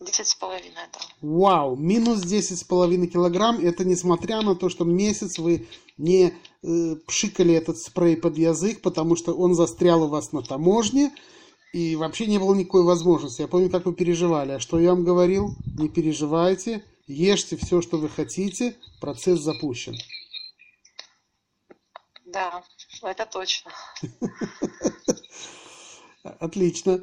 Десять 0.00 0.28
с 0.28 0.34
половиной, 0.34 0.74
да. 0.92 1.00
Вау, 1.22 1.74
минус 1.74 2.20
десять 2.20 2.60
с 2.60 2.64
половиной 2.64 3.08
килограмм. 3.08 3.58
Это 3.58 3.84
несмотря 3.84 4.42
на 4.42 4.54
то, 4.54 4.68
что 4.68 4.84
месяц 4.84 5.38
вы 5.38 5.66
не 5.96 6.34
э, 6.62 6.96
пшикали 7.06 7.54
этот 7.54 7.78
спрей 7.78 8.16
под 8.16 8.38
язык, 8.38 8.80
потому 8.80 9.16
что 9.16 9.34
он 9.34 9.54
застрял 9.54 10.04
у 10.04 10.08
вас 10.08 10.32
на 10.32 10.42
таможне, 10.42 11.12
и 11.72 11.96
вообще 11.96 12.26
не 12.26 12.38
было 12.38 12.54
никакой 12.54 12.84
возможности. 12.84 13.40
Я 13.40 13.48
помню, 13.48 13.70
как 13.70 13.86
вы 13.86 13.94
переживали. 13.94 14.52
А 14.52 14.60
что 14.60 14.78
я 14.78 14.90
вам 14.90 15.04
говорил? 15.04 15.56
Не 15.76 15.88
переживайте, 15.88 16.84
ешьте 17.06 17.56
все, 17.56 17.82
что 17.82 17.98
вы 17.98 18.08
хотите, 18.08 18.76
процесс 19.00 19.40
запущен. 19.40 19.96
Да, 22.24 22.62
это 23.02 23.26
точно. 23.26 23.72
Отлично. 26.40 27.00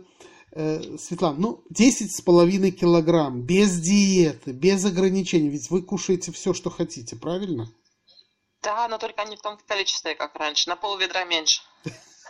Э, 0.52 0.98
Светлана, 0.98 1.38
ну, 1.38 1.64
10 1.70 2.16
с 2.16 2.22
половиной 2.22 2.72
килограмм, 2.72 3.42
без 3.42 3.78
диеты, 3.80 4.52
без 4.52 4.86
ограничений, 4.86 5.50
ведь 5.50 5.70
вы 5.70 5.82
кушаете 5.82 6.32
все, 6.32 6.54
что 6.54 6.70
хотите, 6.70 7.18
правильно? 7.18 7.70
Да, 8.64 8.88
но 8.88 8.98
только 8.98 9.26
не 9.26 9.36
в 9.36 9.42
том 9.42 9.58
количестве, 9.68 10.16
как 10.16 10.36
раньше, 10.36 10.70
на 10.70 10.76
пол 10.76 10.98
ведра 10.98 11.26
меньше. 11.26 11.62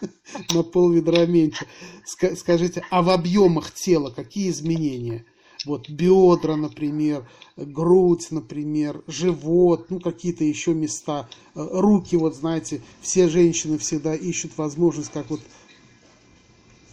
На 0.54 0.64
пол 0.64 0.92
ведра 0.92 1.26
меньше. 1.26 1.66
Скажите, 2.04 2.84
а 2.90 3.02
в 3.02 3.10
объемах 3.10 3.74
тела 3.74 4.10
какие 4.10 4.50
изменения? 4.50 5.26
Вот 5.66 5.90
бедра, 5.90 6.58
например, 6.58 7.28
грудь, 7.56 8.28
например, 8.32 9.04
живот, 9.08 9.90
ну 9.90 10.00
какие-то 10.00 10.44
еще 10.44 10.74
места, 10.74 11.30
э, 11.56 11.68
руки, 11.72 12.18
вот 12.18 12.36
знаете, 12.36 12.82
все 13.02 13.30
женщины 13.30 13.78
всегда 13.78 14.14
ищут 14.14 14.58
возможность, 14.58 15.12
как 15.12 15.30
вот 15.30 15.42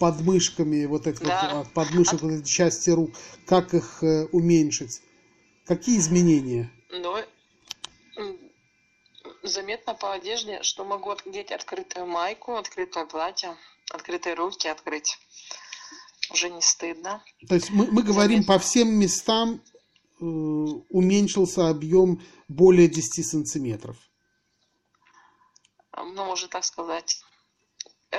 подмышками, 0.02 0.84
вот 0.86 1.06
эти 1.06 1.22
да. 1.22 1.52
вот, 1.54 1.72
подмышек, 1.72 2.22
вот 2.22 2.32
эти 2.32 2.48
части 2.48 2.90
рук, 2.90 3.12
как 3.46 3.72
их 3.72 4.02
э, 4.02 4.24
уменьшить? 4.32 5.00
Какие 5.64 5.96
изменения? 5.98 6.72
Ну, 6.90 7.14
заметно 9.44 9.94
по 9.94 10.12
одежде, 10.12 10.60
что 10.64 10.84
могу 10.84 11.10
одеть 11.12 11.52
открытую 11.52 12.06
майку, 12.06 12.56
открытое 12.56 13.06
платье, 13.06 13.56
открытые 13.92 14.34
руки 14.34 14.66
открыть. 14.66 15.18
Уже 16.32 16.50
не 16.50 16.62
стыдно. 16.62 17.22
То 17.48 17.54
есть 17.54 17.70
мы, 17.70 17.86
мы 17.86 18.02
говорим 18.02 18.42
заметно. 18.42 18.54
по 18.54 18.58
всем 18.58 18.88
местам 18.98 19.60
э, 20.20 20.24
уменьшился 20.24 21.68
объем 21.68 22.20
более 22.48 22.88
10 22.88 23.24
сантиметров. 23.24 23.96
Ну, 25.96 26.24
можно 26.24 26.48
так 26.48 26.64
сказать. 26.64 27.22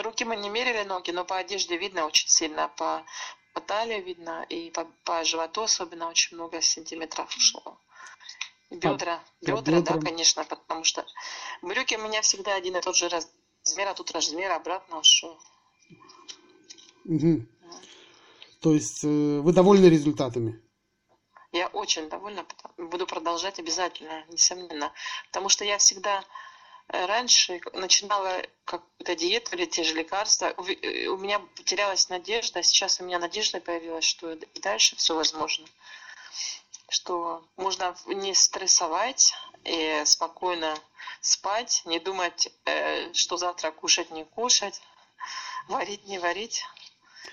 Руки 0.01 0.25
мы 0.25 0.35
не 0.35 0.49
мерили 0.49 0.83
ноги, 0.83 1.11
но 1.11 1.25
по 1.25 1.37
одежде 1.37 1.77
видно 1.77 2.05
очень 2.05 2.27
сильно, 2.27 2.67
по, 2.67 3.03
по 3.53 3.61
талии 3.61 4.01
видно, 4.01 4.45
и 4.49 4.71
по, 4.71 4.85
по 5.03 5.23
животу 5.23 5.63
особенно 5.63 6.09
очень 6.09 6.35
много 6.35 6.61
сантиметров 6.61 7.35
ушло. 7.35 7.77
Бедра, 8.71 9.23
по 9.45 9.51
бедра, 9.51 9.81
да, 9.81 9.99
конечно, 9.99 10.43
потому 10.45 10.83
что 10.83 11.05
брюки 11.61 11.95
у 11.95 12.01
меня 12.01 12.21
всегда 12.21 12.55
один 12.55 12.75
и 12.75 12.81
тот 12.81 12.95
же 12.95 13.07
размер, 13.07 13.87
а 13.87 13.93
тут 13.93 14.11
размер 14.11 14.51
обратно 14.51 14.99
ушел. 14.99 15.39
Мгм. 17.03 17.47
То 18.61 18.73
есть 18.73 19.03
э, 19.03 19.07
вы 19.07 19.53
довольны 19.53 19.85
результатами? 19.87 20.59
Я 21.51 21.67
очень 21.67 22.09
довольна, 22.09 22.45
буду 22.77 23.05
продолжать 23.05 23.59
обязательно, 23.59 24.25
несомненно. 24.29 24.91
Потому 25.27 25.49
что 25.49 25.65
я 25.65 25.77
всегда 25.77 26.23
раньше 26.87 27.61
начинала 27.73 28.41
какую-то 28.65 29.15
диету 29.15 29.55
или 29.55 29.65
те 29.65 29.83
же 29.83 29.93
лекарства. 29.95 30.53
У 30.57 30.63
э, 30.63 31.07
у 31.07 31.17
меня 31.17 31.39
потерялась 31.39 32.09
надежда, 32.09 32.59
а 32.59 32.63
сейчас 32.63 32.99
у 32.99 33.05
меня 33.05 33.19
надежда 33.19 33.59
появилась, 33.59 34.05
что 34.05 34.33
и 34.33 34.59
дальше 34.59 34.95
все 34.95 35.15
возможно. 35.15 35.65
Что 36.89 37.43
можно 37.57 37.95
не 38.07 38.33
стрессовать 38.35 39.33
и 39.65 40.01
спокойно 40.05 40.75
спать, 41.21 41.81
не 41.85 41.99
думать, 41.99 42.49
э, 42.65 43.11
что 43.13 43.37
завтра 43.37 43.71
кушать, 43.71 44.11
не 44.11 44.25
кушать, 44.25 44.81
варить, 45.67 46.05
не 46.05 46.19
варить, 46.19 46.63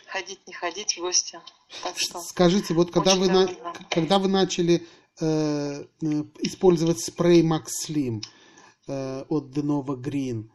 ходить, 0.07 0.47
не 0.47 0.52
ходить 0.54 0.97
в 0.97 1.00
гости. 1.00 1.40
Так 1.83 1.99
что 1.99 2.21
Скажите, 2.21 2.75
вот 2.75 2.92
когда 2.92 3.14
вы, 3.16 3.28
на- 3.28 3.75
когда 3.90 4.19
вы 4.19 4.28
начали 4.28 4.87
э, 5.21 5.25
э, 5.25 5.85
использовать 6.38 7.00
спрей 7.00 7.42
Max 7.42 7.66
Slim 7.87 8.23
э, 8.23 8.39
от 8.87 9.57
Denova 9.57 9.97
Green, 9.97 10.51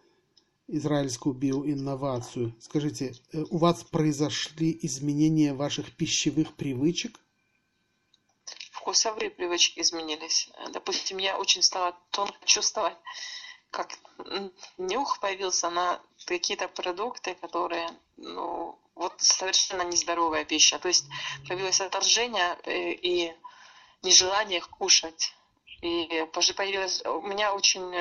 израильскую 0.67 1.35
биоинновацию, 1.35 2.55
скажите, 2.59 3.15
э, 3.31 3.43
у 3.49 3.57
вас 3.57 3.83
произошли 3.83 4.77
изменения 4.81 5.53
ваших 5.53 5.95
пищевых 5.95 6.55
привычек? 6.55 7.19
вкусовые 8.85 9.31
привычки 9.31 9.79
изменились. 9.79 10.47
Э, 10.53 10.69
Допустим, 10.69 11.17
я 11.17 11.39
очень 11.39 11.63
стала 11.63 11.97
тонко 12.11 12.37
чувствовать, 12.45 12.95
как 13.71 13.97
нюх 14.77 15.19
появился 15.19 15.71
на 15.71 15.99
какие-то 16.25 16.67
продукты, 16.67 17.33
которые, 17.33 17.89
ну, 18.17 18.77
вот 18.93 19.13
совершенно 19.17 19.81
нездоровая 19.81 20.45
пища. 20.45 20.77
То 20.77 20.87
есть 20.87 21.05
появилось 21.47 21.81
отторжение 21.81 22.59
э, 22.63 22.91
и 22.91 23.35
нежелание 24.03 24.59
их 24.59 24.69
кушать. 24.69 25.33
И 25.85 26.25
позже 26.33 26.53
появилось, 26.53 27.03
у 27.05 27.21
меня 27.21 27.53
очень 27.53 27.93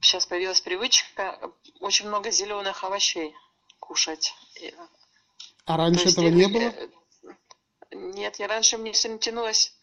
сейчас 0.00 0.26
появилась 0.26 0.60
привычка 0.60 1.38
э, 1.40 1.48
очень 1.80 2.08
много 2.08 2.30
зеленых 2.30 2.84
овощей 2.84 3.34
кушать. 3.78 4.34
И, 4.56 4.74
А 5.66 5.76
раньше 5.76 6.04
есть 6.04 6.18
этого 6.18 6.28
не 6.28 6.46
было? 6.48 6.70
э, 6.70 6.88
Нет, 7.92 8.36
я 8.38 8.48
раньше 8.48 8.78
мне 8.78 8.92
все 8.92 9.16
тянулось 9.18 9.74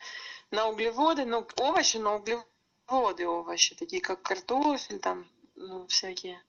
на 0.51 0.67
углеводы, 0.70 1.25
ну, 1.25 1.48
овощи, 1.58 1.98
но 1.98 2.17
углеводы 2.17 3.27
овощи, 3.27 3.75
такие 3.75 4.01
как 4.01 4.22
картофель, 4.22 5.00
там, 5.00 5.27
ну, 5.56 5.88
всякие. 5.88 6.41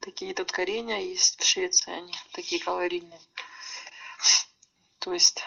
Такие 0.00 0.32
тут 0.34 0.50
коренья 0.50 0.98
есть 0.98 1.40
в 1.40 1.46
Швеции, 1.46 1.92
они 1.92 2.14
такие 2.32 2.62
калорийные. 2.62 3.20
То 4.98 5.12
есть 5.12 5.42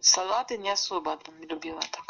салаты 0.00 0.58
не 0.58 0.70
особо 0.70 1.16
там 1.18 1.40
любила 1.44 1.80
так. 1.80 2.09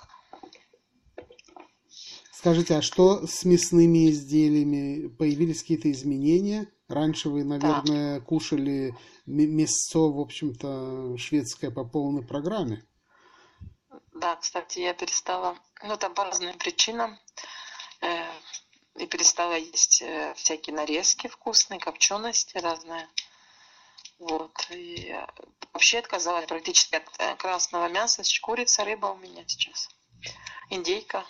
Скажите, 2.41 2.77
а 2.77 2.81
что 2.81 3.27
с 3.27 3.45
мясными 3.45 4.09
изделиями? 4.09 5.09
Появились 5.09 5.61
какие-то 5.61 5.93
изменения? 5.93 6.73
Раньше 6.89 7.29
вы, 7.29 7.45
наверное, 7.45 8.19
кушали 8.23 8.95
м- 9.27 9.57
мясо, 9.57 9.99
в 9.99 10.19
общем-то, 10.19 11.19
шведское 11.19 11.71
по 11.71 11.85
полной 11.85 12.27
программе. 12.27 12.83
Да, 14.15 14.37
кстати, 14.37 14.79
я 14.79 14.95
перестала, 14.95 15.59
ну 15.83 15.99
там 15.99 16.15
по 16.15 16.25
разным 16.25 16.57
причинам, 16.57 17.19
э, 18.01 18.25
и 18.97 19.07
перестала 19.07 19.59
есть 19.59 20.01
э, 20.01 20.33
всякие 20.35 20.75
нарезки 20.75 21.27
вкусные, 21.27 21.79
копчености 21.79 22.57
разные. 22.57 23.07
Вот. 24.19 24.67
И 24.71 25.15
вообще 25.75 25.99
отказалась 25.99 26.47
практически 26.47 26.95
от 26.95 27.05
э, 27.19 27.37
красного 27.37 27.91
мяса, 27.91 28.23
курица, 28.41 28.83
рыба 28.87 29.09
у 29.09 29.19
меня 29.19 29.45
сейчас. 29.47 29.91
Индейка. 30.71 31.27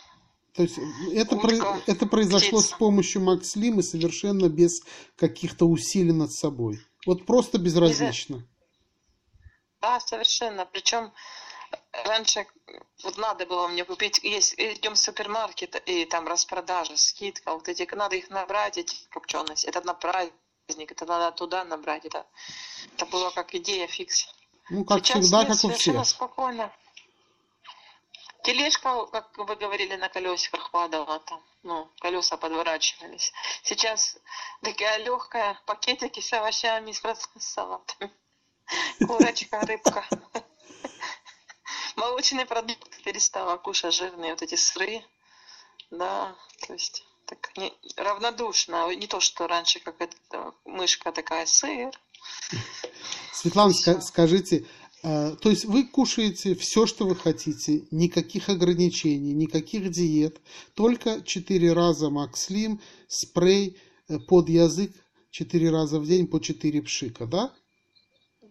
То 0.54 0.62
есть 0.62 0.78
это, 1.12 1.36
Утка, 1.36 1.48
про- 1.48 1.80
это 1.86 2.06
произошло 2.06 2.58
птица. 2.58 2.74
с 2.74 2.78
помощью 2.78 3.22
Макс 3.22 3.50
Слим 3.50 3.80
и 3.80 3.82
совершенно 3.82 4.48
без 4.48 4.82
каких-то 5.16 5.66
усилий 5.66 6.12
над 6.12 6.32
собой. 6.32 6.80
Вот 7.06 7.24
просто 7.26 7.58
безразлично. 7.58 8.46
Да, 9.80 10.00
совершенно. 10.00 10.66
Причем 10.66 11.12
раньше 12.04 12.46
вот 13.04 13.16
надо 13.16 13.46
было 13.46 13.68
мне 13.68 13.84
купить, 13.84 14.18
есть, 14.22 14.54
идем 14.58 14.94
в 14.94 14.98
супермаркет, 14.98 15.80
и 15.86 16.04
там 16.04 16.26
распродажа, 16.26 16.96
скидка, 16.96 17.54
вот 17.54 17.68
эти, 17.68 17.88
надо 17.94 18.16
их 18.16 18.28
набрать, 18.30 18.76
эти 18.76 18.96
копчености. 19.10 19.66
Это 19.66 19.86
на 19.86 19.94
праздник, 19.94 20.32
это 20.90 21.06
надо 21.06 21.34
туда 21.36 21.64
набрать. 21.64 22.04
Это, 22.04 22.26
это 22.96 23.06
было 23.06 23.30
как 23.30 23.54
идея 23.54 23.86
фикс. 23.86 24.26
Ну, 24.68 24.84
как 24.84 25.04
Сейчас 25.06 25.24
всегда, 25.24 25.44
как 25.44 25.64
у 25.64 25.68
всех. 25.70 26.06
спокойно. 26.06 26.72
Тележка, 28.42 29.06
как 29.06 29.36
вы 29.36 29.56
говорили, 29.56 29.96
на 29.96 30.08
колесиках 30.08 30.70
падала 30.70 31.20
там. 31.20 31.42
Ну, 31.62 31.90
колеса 32.00 32.36
подворачивались. 32.36 33.32
Сейчас 33.62 34.16
такая 34.62 34.98
легкая, 34.98 35.60
пакетики 35.66 36.20
с 36.20 36.32
овощами, 36.32 36.92
с 36.92 37.02
салатами. 37.38 38.10
Курочка, 39.06 39.60
рыбка. 39.60 40.04
Молочные 41.96 42.46
продукты 42.46 43.02
перестала 43.02 43.58
кушать, 43.58 43.94
жирные 43.94 44.30
вот 44.30 44.42
эти 44.42 44.54
сыры. 44.54 45.04
Да, 45.90 46.34
то 46.66 46.72
есть 46.72 47.04
так 47.26 47.56
не, 47.56 47.76
равнодушно. 47.96 48.94
Не 48.94 49.06
то, 49.06 49.20
что 49.20 49.46
раньше, 49.46 49.80
как 49.80 50.00
эта 50.00 50.54
мышка 50.64 51.12
такая, 51.12 51.46
сыр. 51.46 51.92
Светлана, 53.32 53.72
ска- 53.72 54.00
скажите, 54.00 54.66
то 55.02 55.48
есть 55.48 55.64
вы 55.64 55.84
кушаете 55.84 56.54
все, 56.54 56.86
что 56.86 57.06
вы 57.06 57.16
хотите, 57.16 57.86
никаких 57.90 58.48
ограничений, 58.48 59.32
никаких 59.32 59.90
диет, 59.90 60.40
только 60.74 61.22
4 61.22 61.72
раза 61.72 62.10
Макс 62.10 62.44
Слим, 62.44 62.80
спрей 63.08 63.78
э, 64.08 64.18
под 64.18 64.50
язык 64.50 64.92
4 65.30 65.70
раза 65.70 66.00
в 66.00 66.06
день 66.06 66.26
по 66.26 66.38
4 66.38 66.82
пшика, 66.82 67.26
да? 67.26 67.54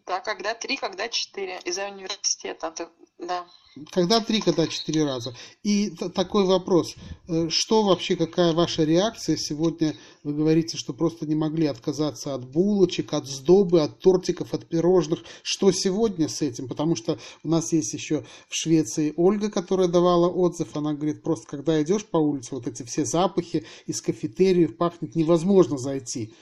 Да, 0.10 0.22
когда 0.22 0.56
три, 0.56 0.76
когда 0.76 1.08
четыре. 1.08 1.60
Из-за 1.65 1.88
университета. 1.88 2.72
то- 2.72 2.89
Да. 3.19 3.45
Когда 3.91 4.19
три, 4.22 4.41
когда 4.41 4.65
четыре 4.65 5.06
раза. 5.06 5.36
И 5.62 5.91
такой 5.91 6.45
вопрос. 6.45 6.95
Э, 7.28 7.48
Что 7.50 7.84
вообще, 7.84 8.15
какая 8.15 8.54
ваша 8.54 8.86
реакция? 8.86 9.38
Сегодня 9.38 9.95
вы 10.24 10.34
говорите, 10.34 10.78
что 10.78 10.93
просто 10.93 11.28
не 11.28 11.36
могли 11.36 11.67
отказаться 11.67 12.34
от 12.34 12.50
булочек, 12.50 13.13
от 13.13 13.28
сдобы, 13.28 13.82
от 13.84 14.00
тортиков, 14.00 14.56
от 14.56 14.67
пирожных. 14.67 15.19
Что 15.43 15.72
сегодня 15.72 16.28
с 16.28 16.41
этим? 16.41 16.67
Потому 16.67 16.95
что 16.95 17.19
у 17.43 17.48
нас 17.48 17.72
есть 17.72 17.93
еще 17.93 18.26
в 18.48 18.56
Швеции 18.56 19.13
Ольга, 19.15 19.52
которая 19.52 19.88
давала 19.88 20.28
отзыв. 20.28 20.76
Она 20.76 20.93
говорит, 20.93 21.22
просто 21.22 21.45
когда 21.48 21.80
идешь 21.84 22.06
по 22.06 22.17
улице, 22.17 22.56
вот 22.56 22.65
эти 22.65 22.82
все 22.82 23.06
запахи 23.06 23.63
из 23.86 24.02
кафетериев 24.02 24.76
пахнет, 24.76 25.13
невозможно 25.15 25.78
зайти. 25.78 26.34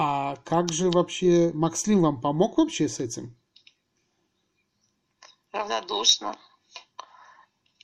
А 0.00 0.36
как 0.44 0.72
же 0.72 0.92
вообще, 0.92 1.50
Макслим 1.52 2.02
вам 2.02 2.20
помог 2.20 2.56
вообще 2.56 2.88
с 2.88 3.00
этим? 3.00 3.36
Равнодушно. 5.50 6.38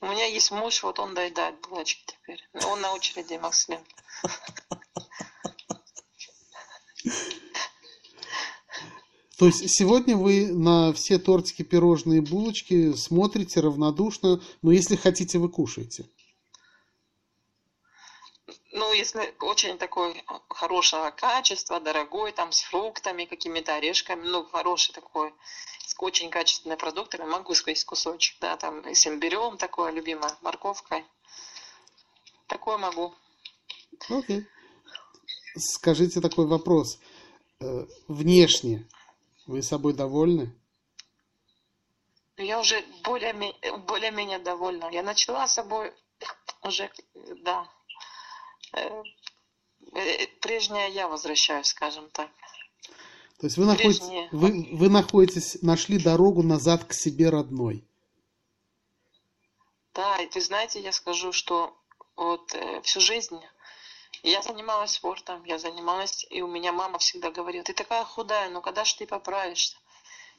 У 0.01 0.05
меня 0.05 0.25
есть 0.25 0.49
муж, 0.49 0.81
вот 0.83 0.97
он 0.99 1.13
доедает 1.13 1.59
булочки 1.59 2.05
теперь. 2.05 2.39
Он 2.67 2.79
на 2.79 2.93
очереди, 2.93 3.33
Максим. 3.33 3.79
То 9.37 9.47
есть 9.47 9.69
сегодня 9.69 10.15
вы 10.15 10.53
на 10.53 10.93
все 10.93 11.19
тортики, 11.19 11.63
пирожные, 11.63 12.21
булочки 12.21 12.93
смотрите 12.93 13.59
равнодушно, 13.59 14.41
но 14.61 14.71
если 14.71 14.95
хотите, 14.95 15.37
вы 15.37 15.49
кушаете. 15.49 16.05
Ну, 18.77 18.91
если 18.91 19.33
очень 19.39 19.77
такой 19.77 20.21
хорошего 20.49 21.09
качества, 21.09 21.79
дорогой, 21.79 22.33
там 22.33 22.51
с 22.51 22.59
фруктами, 22.59 23.23
какими-то 23.23 23.75
орешками, 23.75 24.27
ну, 24.27 24.43
хороший 24.43 24.91
такой, 24.91 25.33
с 25.87 25.95
очень 25.97 26.29
качественными 26.29 26.77
продуктами, 26.77 27.23
могу 27.23 27.53
съесть 27.53 27.85
кусочек, 27.85 28.35
да, 28.41 28.57
там, 28.57 28.85
с 28.85 29.07
имбирем 29.07 29.57
такое 29.57 29.91
любимое, 29.91 30.35
морковкой. 30.41 31.05
Такое 32.47 32.77
могу. 32.77 33.15
Окей. 34.09 34.45
Скажите 35.55 36.19
такой 36.19 36.45
вопрос. 36.45 36.99
Э, 37.61 37.85
Внешне 38.09 38.85
вы 39.47 39.61
собой 39.61 39.93
довольны? 39.93 40.53
Я 42.35 42.59
уже 42.59 42.83
более-менее 43.05 43.77
более 43.77 44.39
довольна. 44.39 44.89
Я 44.91 45.01
начала 45.01 45.47
собой 45.47 45.93
уже, 46.61 46.91
да, 47.13 47.63
э, 47.63 47.65
э, 47.65 47.84
прежняя 50.41 50.89
я 50.89 51.07
возвращаюсь, 51.07 51.67
скажем 51.67 52.09
так. 52.11 52.29
То 53.39 53.47
есть 53.47 53.57
вы 53.57 53.65
находитесь, 53.65 54.29
вы, 54.31 54.69
вы 54.71 54.89
находитесь, 54.89 55.61
нашли 55.61 55.99
дорогу 55.99 56.41
назад 56.41 56.85
к 56.85 56.93
себе 56.93 57.29
родной. 57.29 57.83
Да, 59.93 60.17
и 60.17 60.29
вы 60.33 60.41
знаете, 60.41 60.81
я 60.81 60.91
скажу, 60.91 61.31
что 61.31 61.77
вот 62.15 62.53
э, 62.53 62.81
всю 62.81 62.99
жизнь 62.99 63.39
я 64.23 64.41
занималась 64.41 64.91
спортом, 64.91 65.43
я 65.45 65.57
занималась, 65.57 66.25
и 66.29 66.41
у 66.41 66.47
меня 66.47 66.71
мама 66.71 66.97
всегда 66.99 67.31
говорила, 67.31 67.63
ты 67.63 67.73
такая 67.73 68.03
худая, 68.03 68.49
ну 68.49 68.61
когда 68.61 68.83
же 68.83 68.95
ты 68.95 69.05
поправишься? 69.05 69.77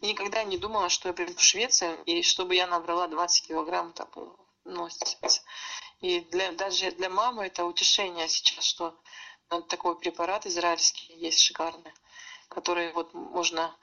И 0.01 0.09
никогда 0.09 0.44
не 0.44 0.59
думала, 0.59 0.88
что 0.88 1.09
я 1.09 1.14
приду 1.14 1.35
в 1.35 1.42
Швецию, 1.42 2.03
и 2.05 2.22
чтобы 2.22 2.55
я 2.55 2.66
набрала 2.66 3.09
20 3.09 3.46
килограмм, 3.46 3.92
там, 3.92 4.09
ну, 4.64 4.88
и 6.01 6.21
для, 6.21 6.53
даже 6.53 6.91
для 6.93 7.09
мамы 7.09 7.47
это 7.47 7.65
утешение 7.65 8.29
сейчас, 8.29 8.65
что 8.65 8.95
такой 9.69 9.99
препарат 9.99 10.47
израильский 10.47 11.15
есть 11.15 11.41
шикарный, 11.41 11.93
который 12.49 12.93
вот 12.93 13.15
можно... 13.15 13.75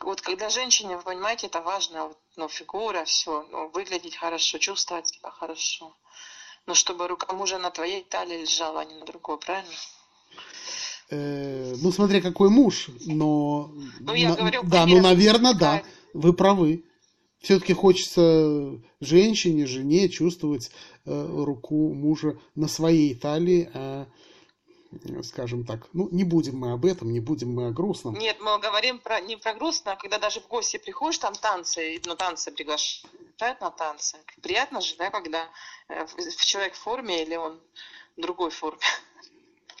Вот 0.00 0.20
когда 0.20 0.48
женщине, 0.48 0.96
вы 0.96 1.02
понимаете, 1.02 1.46
это 1.46 1.60
важно, 1.60 2.08
вот, 2.08 2.18
ну, 2.36 2.48
фигура, 2.48 3.04
все, 3.04 3.46
ну, 3.52 3.68
выглядеть 3.68 4.16
хорошо, 4.16 4.58
чувствовать 4.58 5.08
себя 5.08 5.30
хорошо. 5.30 5.94
Но 6.66 6.74
чтобы 6.74 7.06
рука 7.06 7.32
мужа 7.32 7.58
на 7.58 7.70
твоей 7.70 8.02
талии 8.02 8.40
лежала, 8.40 8.80
а 8.80 8.84
не 8.84 8.94
на 8.94 9.04
другой, 9.04 9.38
правильно? 9.38 9.72
Э, 11.10 11.74
ну, 11.76 11.92
смотря 11.92 12.20
какой 12.20 12.48
муж, 12.48 12.88
но... 13.06 13.70
Ну, 14.00 14.14
я 14.14 14.30
на, 14.30 14.36
говорю, 14.36 14.62
да, 14.64 14.86
ну, 14.86 15.00
наверное, 15.00 15.54
да, 15.54 15.82
вы 16.14 16.32
правы. 16.32 16.84
Все-таки 17.42 17.74
хочется 17.74 18.80
женщине, 19.00 19.66
жене 19.66 20.08
чувствовать 20.08 20.70
э, 21.04 21.26
руку 21.44 21.92
мужа 21.92 22.38
на 22.54 22.68
своей 22.68 23.14
талии, 23.14 23.68
а 23.74 24.06
скажем 25.22 25.64
так, 25.64 25.88
ну, 25.92 26.08
не 26.10 26.24
будем 26.24 26.56
мы 26.56 26.72
об 26.72 26.84
этом, 26.84 27.12
не 27.12 27.20
будем 27.20 27.52
мы 27.52 27.68
о 27.68 27.70
грустном. 27.70 28.14
Нет, 28.14 28.36
мы 28.40 28.58
говорим 28.60 28.98
про, 28.98 29.20
не 29.20 29.36
про 29.36 29.54
грустно, 29.54 29.92
а 29.92 29.96
когда 29.96 30.18
даже 30.18 30.40
в 30.40 30.48
гости 30.48 30.76
приходишь, 30.76 31.18
там 31.18 31.34
танцы, 31.34 32.00
ну, 32.04 32.14
танцы 32.14 32.52
приглашают 32.52 33.60
на 33.60 33.70
танцы. 33.70 34.18
Приятно 34.42 34.80
же, 34.80 34.94
да, 34.96 35.10
когда 35.10 35.48
э, 35.88 36.06
человек 36.36 36.74
в 36.74 36.78
форме 36.78 37.22
или 37.22 37.36
он 37.36 37.58
в 38.16 38.20
другой 38.20 38.50
форме. 38.50 38.80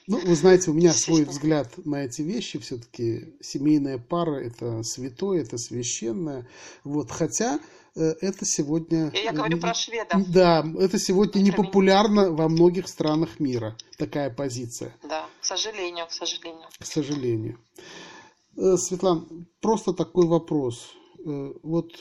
Ну, 0.08 0.18
вы 0.18 0.34
знаете, 0.34 0.70
у 0.70 0.74
меня 0.74 0.92
свой 0.92 1.24
взгляд 1.24 1.68
на 1.84 2.04
эти 2.04 2.22
вещи. 2.22 2.58
Все-таки 2.58 3.34
семейная 3.40 3.98
пара– 3.98 4.34
это 4.44 4.82
святое, 4.82 5.42
это 5.42 5.58
священное. 5.58 6.48
Вот, 6.82 7.10
хотя 7.10 7.60
э, 7.94 8.14
это 8.20 8.44
сегодня... 8.44 9.12
Я 9.14 9.32
говорю 9.32 9.60
про 9.60 9.74
шведов. 9.74 10.28
Да, 10.28 10.66
это 10.78 10.98
сегодня 10.98 11.40
не 11.40 11.52
популярно 11.52 12.32
во 12.32 12.48
многих 12.48 12.88
странах 12.88 13.38
мира, 13.38 13.76
такая 13.96 14.30
позиция. 14.30 14.94
Да, 15.08 15.26
к 15.40 15.44
сожалению, 15.44 16.06
к 16.06 16.12
сожалению. 16.12 16.68
К 16.78 16.84
сожалению. 16.84 17.58
Э, 18.56 18.76
Светлана, 18.76 19.24
просто 19.60 19.92
такой 19.92 20.26
вопрос. 20.26 20.94
Э, 21.24 21.52
вот 21.62 21.92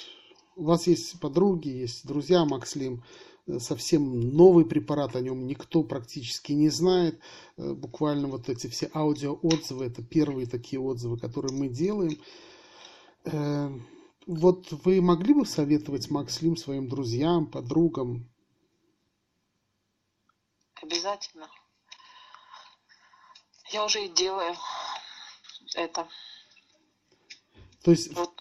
у 0.55 0.63
вас 0.63 0.87
есть 0.87 1.19
подруги, 1.19 1.69
есть 1.69 2.07
друзья, 2.07 2.45
Макслим 2.45 3.03
совсем 3.59 4.35
новый 4.35 4.65
препарат, 4.65 5.15
о 5.15 5.21
нем 5.21 5.47
никто 5.47 5.83
практически 5.83 6.51
не 6.53 6.69
знает. 6.69 7.19
Э, 7.57 7.73
буквально 7.73 8.27
вот 8.27 8.49
эти 8.49 8.67
все 8.67 8.89
аудиоотзывы, 8.93 9.85
это 9.85 10.03
первые 10.03 10.47
такие 10.47 10.79
отзывы, 10.79 11.17
которые 11.17 11.53
мы 11.53 11.69
делаем. 11.69 12.21
Э, 13.25 13.69
вот 14.27 14.71
вы 14.71 15.01
могли 15.01 15.33
бы 15.33 15.45
советовать 15.45 16.09
Макслим 16.09 16.55
своим 16.55 16.87
друзьям, 16.87 17.47
подругам? 17.47 18.29
Обязательно. 20.81 21.47
Я 23.71 23.85
уже 23.85 24.05
и 24.05 24.09
делаю 24.09 24.55
это. 25.75 26.07
То 27.83 27.91
есть 27.91 28.13
вот 28.15 28.40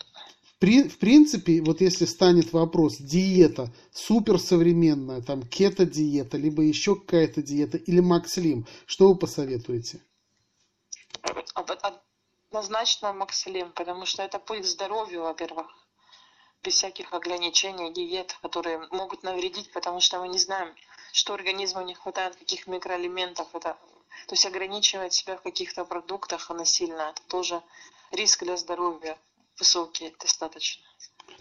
при, 0.60 0.86
в 0.86 0.98
принципе, 0.98 1.62
вот 1.62 1.80
если 1.80 2.04
станет 2.04 2.52
вопрос 2.52 2.98
диета 2.98 3.72
суперсовременная, 3.92 5.22
там 5.22 5.42
кето-диета, 5.42 6.36
либо 6.36 6.62
еще 6.62 6.96
какая-то 6.96 7.42
диета, 7.42 7.78
или 7.78 8.00
Макслим, 8.00 8.66
что 8.84 9.08
вы 9.08 9.16
посоветуете? 9.16 10.04
Однозначно 12.50 13.14
Макслим, 13.14 13.72
потому 13.72 14.04
что 14.04 14.22
это 14.22 14.38
путь 14.38 14.66
здоровью, 14.66 15.22
во-первых, 15.22 15.66
без 16.62 16.74
всяких 16.74 17.14
ограничений, 17.14 17.90
диет, 17.94 18.36
которые 18.42 18.86
могут 18.90 19.22
навредить, 19.22 19.72
потому 19.72 20.00
что 20.00 20.20
мы 20.20 20.28
не 20.28 20.38
знаем, 20.38 20.74
что 21.12 21.32
организму 21.32 21.80
не 21.80 21.94
хватает, 21.94 22.36
каких 22.36 22.66
микроэлементов. 22.66 23.48
Это, 23.54 23.78
то 24.26 24.34
есть 24.34 24.44
ограничивать 24.44 25.14
себя 25.14 25.38
в 25.38 25.42
каких-то 25.42 25.86
продуктах 25.86 26.50
насильно, 26.50 27.12
это 27.12 27.22
тоже 27.28 27.62
риск 28.12 28.44
для 28.44 28.58
здоровья 28.58 29.16
высокие 29.60 30.12
достаточно. 30.18 30.82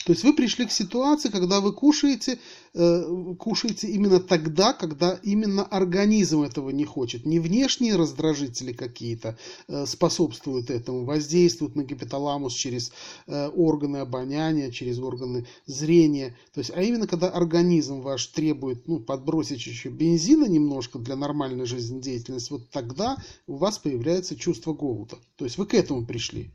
То 0.06 0.14
есть 0.14 0.24
вы 0.24 0.34
пришли 0.34 0.66
к 0.66 0.72
ситуации, 0.72 1.30
когда 1.30 1.60
вы 1.60 1.74
кушаете, 1.74 2.40
э, 2.74 3.34
кушаете 3.38 3.88
именно 3.88 4.20
тогда, 4.20 4.74
когда 4.74 5.20
именно 5.24 5.64
организм 5.64 6.42
этого 6.42 6.70
не 6.70 6.86
хочет. 6.86 7.26
Не 7.26 7.40
внешние 7.40 7.96
раздражители 7.96 8.72
какие-то 8.72 9.38
э, 9.68 9.86
способствуют 9.86 10.70
этому, 10.70 11.06
воздействуют 11.06 11.76
на 11.76 11.84
гипоталамус 11.84 12.54
через 12.54 12.92
э, 13.28 13.50
органы 13.50 13.98
обоняния, 13.98 14.72
через 14.72 15.00
органы 15.00 15.48
зрения. 15.66 16.36
То 16.54 16.62
есть, 16.62 16.72
а 16.74 16.82
именно 16.82 17.08
когда 17.08 17.30
организм 17.30 18.02
ваш 18.02 18.28
требует 18.28 18.88
ну, 18.88 19.00
подбросить 19.00 19.66
еще 19.66 19.90
бензина 19.90 20.46
немножко 20.46 20.98
для 20.98 21.18
нормальной 21.18 21.66
жизнедеятельности, 21.66 22.54
вот 22.54 22.70
тогда 22.70 23.18
у 23.48 23.58
вас 23.58 23.78
появляется 23.78 24.36
чувство 24.38 24.74
голода. 24.74 25.18
То 25.36 25.46
есть 25.46 25.58
вы 25.58 25.66
к 25.66 25.74
этому 25.74 26.06
пришли. 26.06 26.52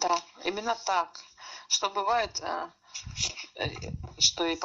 Да, 0.00 0.17
именно 0.58 0.76
так. 0.84 1.20
Что 1.68 1.90
бывает, 1.90 2.40
э, 2.40 2.70
э, 3.56 3.66
что 4.18 4.44
и 4.44 4.58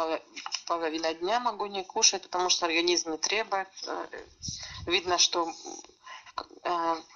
половина 0.65 1.13
дня 1.13 1.39
могу 1.39 1.65
не 1.67 1.83
кушать, 1.83 2.23
потому 2.23 2.49
что 2.49 2.65
организм 2.65 3.11
не 3.11 3.17
требует. 3.17 3.69
Э, 3.87 4.25
видно, 4.87 5.17
что 5.17 5.51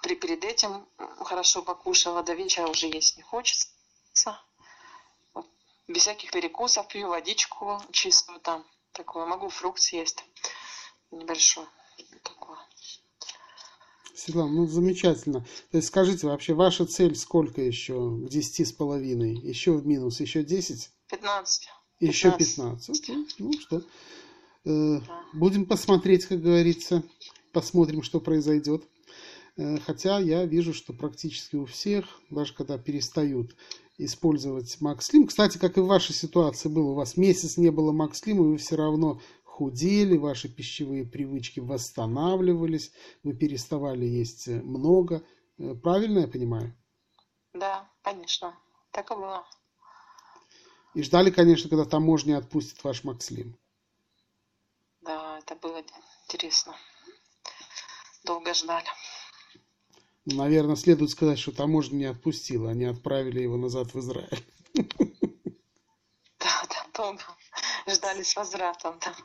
перед 0.03 0.43
этим 0.43 0.87
хорошо 1.25 1.63
покушала, 1.63 2.21
до 2.21 2.33
вечера 2.33 2.67
уже 2.67 2.87
есть 2.87 3.17
не 3.17 3.23
хочется. 3.23 3.69
Без 5.87 6.01
всяких 6.01 6.31
перекусов 6.31 6.87
пью 6.87 7.07
водичку 7.07 7.81
чистую 7.91 8.39
там, 8.41 8.65
такое. 8.91 9.25
Могу 9.25 9.49
фрукт 9.49 9.81
съесть 9.81 10.23
небольшой. 11.11 11.65
Светлана, 14.17 14.51
ну 14.51 14.67
замечательно. 14.67 15.45
То 15.71 15.77
есть 15.77 15.89
скажите, 15.89 16.25
вообще 16.25 16.55
ваша 16.55 16.85
цель 16.85 17.15
сколько 17.15 17.61
еще 17.61 18.17
к 18.17 18.29
десяти 18.29 18.65
с 18.65 18.71
половиной? 18.71 19.35
Еще 19.35 19.73
в 19.73 19.85
минус, 19.85 20.19
еще 20.19 20.43
десять? 20.43 20.89
Пятнадцать. 21.07 21.67
Еще 21.99 22.31
пятнадцать. 22.31 22.99
Окей, 22.99 23.27
ну 23.37 23.53
что, 23.53 23.83
э, 24.65 24.99
будем 25.33 25.67
посмотреть, 25.67 26.25
как 26.25 26.41
говорится, 26.41 27.03
посмотрим, 27.53 28.01
что 28.01 28.19
произойдет. 28.19 28.83
Э, 29.55 29.77
хотя 29.85 30.17
я 30.17 30.45
вижу, 30.45 30.73
что 30.73 30.93
практически 30.93 31.55
у 31.55 31.65
всех, 31.65 32.05
даже 32.31 32.55
когда 32.55 32.79
перестают 32.79 33.55
использовать 33.99 34.81
Макслим, 34.81 35.27
кстати, 35.27 35.59
как 35.59 35.77
и 35.77 35.81
в 35.81 35.85
вашей 35.87 36.15
ситуации 36.15 36.69
было, 36.69 36.91
у 36.91 36.95
вас 36.95 37.17
месяц 37.17 37.57
не 37.57 37.69
было 37.69 37.91
Макслима, 37.91 38.45
и 38.45 38.47
вы 38.47 38.57
все 38.57 38.77
равно 38.77 39.21
худели, 39.57 40.17
ваши 40.17 40.49
пищевые 40.49 41.03
привычки 41.03 41.59
восстанавливались, 41.59 42.91
вы 43.23 43.33
переставали 43.33 44.05
есть 44.05 44.47
много. 44.47 45.23
Э, 45.57 45.73
правильно 45.73 46.19
я 46.19 46.27
понимаю? 46.27 46.75
Да, 47.53 47.89
конечно. 48.03 48.55
Так 48.91 49.09
и 49.09 49.15
было. 49.15 49.43
И 50.93 51.01
ждали, 51.01 51.31
конечно, 51.31 51.71
когда 51.71 51.85
таможня 51.85 52.37
отпустит 52.37 52.83
ваш 52.83 53.03
Макслим. 53.03 53.57
Да, 55.01 55.39
это 55.39 55.55
было 55.55 55.83
интересно. 56.25 56.75
Долго 58.25 58.53
ждали. 58.53 58.85
Ну, 60.25 60.35
наверное, 60.35 60.75
следует 60.75 61.09
сказать, 61.09 61.39
что 61.39 61.51
таможня 61.51 61.95
не 61.95 62.05
отпустила, 62.05 62.69
они 62.69 62.85
отправили 62.85 63.41
его 63.41 63.57
назад 63.57 63.93
в 63.93 63.99
Израиль. 63.99 64.45
Да, 66.39 66.63
да, 66.69 66.85
долго 66.93 67.23
ждали 67.87 68.21
с 68.21 68.35
возвратом, 68.35 68.99
да. 69.03 69.15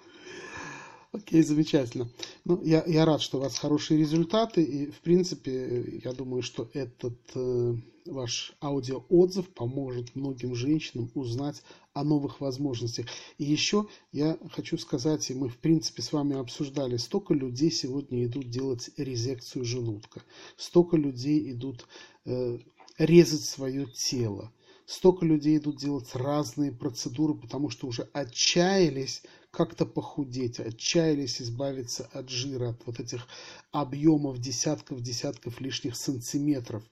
Окей, 1.12 1.42
замечательно. 1.42 2.09
Ну, 2.46 2.62
я, 2.62 2.83
я 2.87 3.05
рад, 3.05 3.20
что 3.20 3.37
у 3.37 3.42
вас 3.42 3.59
хорошие 3.59 4.01
результаты. 4.01 4.62
И, 4.62 4.90
в 4.90 5.01
принципе, 5.01 6.01
я 6.03 6.12
думаю, 6.14 6.42
что 6.42 6.70
этот 6.72 7.18
э, 7.35 7.75
ваш 8.07 8.55
аудиоотзыв 8.62 9.51
поможет 9.51 10.16
многим 10.16 10.55
женщинам 10.55 11.11
узнать 11.14 11.62
о 11.92 12.03
новых 12.03 12.40
возможностях. 12.40 13.07
И 13.37 13.44
еще 13.44 13.88
я 14.11 14.38
хочу 14.53 14.79
сказать, 14.79 15.31
и 15.31 15.35
мы, 15.35 15.51
в 15.51 15.59
принципе, 15.59 16.01
с 16.01 16.14
вами 16.14 16.35
обсуждали, 16.38 16.96
столько 16.96 17.35
людей 17.35 17.70
сегодня 17.70 18.25
идут 18.25 18.48
делать 18.48 18.88
резекцию 18.96 19.66
желудка. 19.66 20.22
Столько 20.57 20.96
людей 20.96 21.53
идут 21.53 21.87
э, 22.25 22.59
резать 22.96 23.44
свое 23.44 23.85
тело. 23.85 24.51
Столько 24.87 25.27
людей 25.27 25.59
идут 25.59 25.77
делать 25.77 26.14
разные 26.14 26.72
процедуры, 26.72 27.35
потому 27.35 27.68
что 27.68 27.87
уже 27.87 28.09
отчаялись 28.14 29.22
как-то 29.53 29.85
похудеть, 29.85 30.59
отчаялись 30.59 31.43
избавиться 31.43 32.09
от 32.15 32.31
жира, 32.31 32.71
от 32.71 32.87
вот 32.87 32.99
этих 32.99 33.29
объемов 33.71 34.38
десятков, 34.38 35.03
десятков 35.03 35.61
лишних 35.61 35.95
сантиметров. 35.95 36.83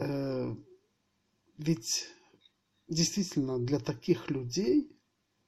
Э, 0.00 0.54
ведь 1.58 2.08
действительно 2.88 3.58
для 3.58 3.78
таких 3.78 4.30
людей 4.30 4.90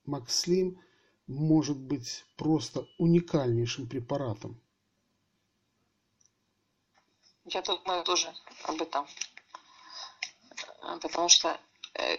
Макслим 0.05 0.79
может 1.27 1.79
быть 1.79 2.27
просто 2.37 2.87
уникальнейшим 2.99 3.88
препаратом. 3.88 4.61
Я 7.47 7.62
думаю 7.62 8.05
тоже 8.05 8.35
об 8.64 8.83
этом. 8.83 9.07
Потому 11.01 11.31
что 11.31 11.59
э, 11.95 12.19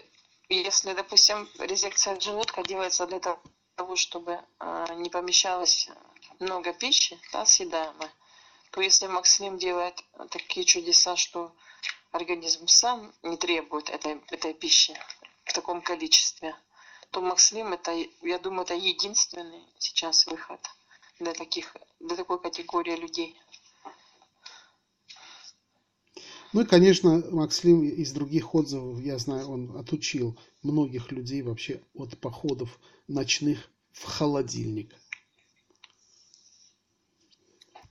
если, 0.49 0.93
допустим, 0.93 1.47
резекция 1.59 2.19
желудка 2.19 2.63
делается 2.63 3.05
для 3.05 3.19
того, 3.19 3.39
чтобы 3.95 4.39
э, 4.59 4.85
не 4.95 5.09
помещалось 5.09 5.89
много 6.39 6.73
пищи, 6.73 7.19
да, 7.31 7.45
съедаемой, 7.45 8.09
то 8.71 8.81
если 8.81 9.07
Макслим 9.07 9.57
делает 9.57 10.03
такие 10.29 10.65
чудеса, 10.65 11.15
что 11.15 11.51
организм 12.11 12.67
сам 12.67 13.13
не 13.23 13.37
требует 13.37 13.89
этой, 13.89 14.21
этой 14.27 14.53
пищи 14.53 14.97
в 15.45 15.53
таком 15.53 15.81
количестве, 15.81 16.55
то 17.11 17.21
Макслим 17.21 17.73
это, 17.73 17.91
я 18.21 18.39
думаю, 18.39 18.61
это 18.61 18.75
единственный 18.75 19.63
сейчас 19.79 20.27
выход 20.27 20.59
для 21.19 21.33
таких, 21.33 21.75
для 21.99 22.15
такой 22.15 22.39
категории 22.39 22.95
людей. 22.95 23.39
Ну 26.51 26.61
и, 26.61 26.65
конечно, 26.65 27.23
Макслим 27.29 27.83
из 27.83 28.11
других 28.11 28.55
отзывов, 28.55 28.99
я 29.01 29.19
знаю, 29.19 29.49
он 29.49 29.77
отучил 29.77 30.37
многих 30.63 31.11
людей 31.11 31.43
вообще 31.43 31.81
от 31.93 32.19
походов 32.19 32.79
ночных 33.07 33.69
в 33.91 34.05
холодильник. 34.05 34.95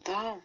Да, 0.04 0.40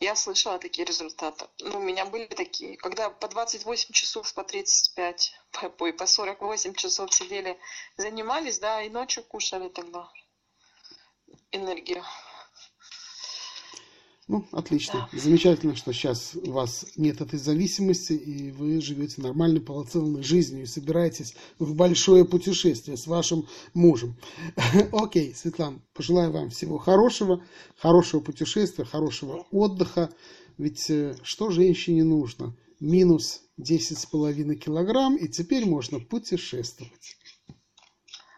я 0.00 0.14
слышала 0.14 0.58
такие 0.58 0.84
результаты. 0.84 1.46
Ну, 1.60 1.78
у 1.78 1.82
меня 1.82 2.04
были 2.04 2.26
такие, 2.26 2.76
когда 2.76 3.08
по 3.08 3.28
28 3.28 3.94
часов, 3.94 4.34
по 4.34 4.44
35, 4.44 5.32
по, 5.78 5.92
по 5.92 6.06
48 6.06 6.74
часов 6.74 7.14
сидели, 7.14 7.58
занимались, 7.96 8.58
да, 8.58 8.82
и 8.82 8.90
ночью 8.90 9.22
кушали 9.24 9.70
тогда 9.70 10.10
энергию. 11.50 12.04
Ну, 14.26 14.46
отлично. 14.52 15.06
Да. 15.12 15.18
Замечательно, 15.18 15.76
что 15.76 15.92
сейчас 15.92 16.34
у 16.34 16.52
вас 16.52 16.86
нет 16.96 17.20
этой 17.20 17.38
зависимости, 17.38 18.14
и 18.14 18.50
вы 18.52 18.80
живете 18.80 19.20
нормальной, 19.20 19.60
полноценной 19.60 20.22
жизнью 20.22 20.62
и 20.62 20.66
собираетесь 20.66 21.34
в 21.58 21.74
большое 21.74 22.24
путешествие 22.24 22.96
с 22.96 23.06
вашим 23.06 23.46
мужем. 23.74 24.16
Окей, 24.92 25.34
Светлана, 25.34 25.82
пожелаю 25.92 26.32
вам 26.32 26.48
всего 26.50 26.78
хорошего, 26.78 27.44
хорошего 27.76 28.20
путешествия, 28.20 28.86
хорошего 28.86 29.46
отдыха. 29.50 30.10
Ведь 30.56 30.88
э, 30.88 31.16
что 31.22 31.50
женщине 31.50 32.02
нужно? 32.02 32.56
Минус 32.80 33.42
10,5 33.60 34.54
килограмм, 34.54 35.16
и 35.16 35.28
теперь 35.28 35.66
можно 35.66 36.00
путешествовать. 36.00 37.18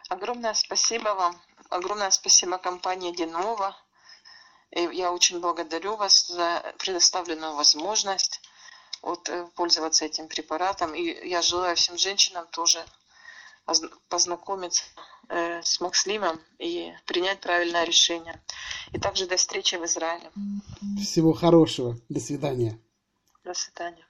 Огромное 0.09 0.55
спасибо 0.55 1.15
вам. 1.15 1.37
Огромное 1.71 2.11
спасибо 2.11 2.59
компании 2.59 3.15
Денова 3.15 3.77
и 4.71 4.81
я 4.93 5.13
очень 5.13 5.41
благодарю 5.41 5.97
вас 5.97 6.27
за 6.27 6.63
предоставленную 6.79 7.55
возможность 7.55 8.41
вот, 9.03 9.29
э, 9.29 9.47
пользоваться 9.55 10.05
этим 10.05 10.29
препаратом. 10.29 10.95
И 10.95 11.29
я 11.29 11.43
желаю 11.43 11.77
всем 11.77 11.97
женщинам 11.97 12.47
тоже 12.49 12.85
познакомиться 14.09 14.85
э, 15.29 15.61
с 15.63 15.81
Макслимом 15.81 16.41
и 16.59 16.93
принять 17.05 17.41
правильное 17.41 17.85
решение. 17.85 18.41
И 18.93 18.99
также 18.99 19.27
до 19.27 19.37
встречи 19.37 19.75
в 19.75 19.85
Израиле. 19.85 20.31
Всего 21.03 21.33
хорошего. 21.33 21.99
До 22.09 22.21
свидания. 22.21 22.79
До 23.45 23.55
свидания. 23.55 24.06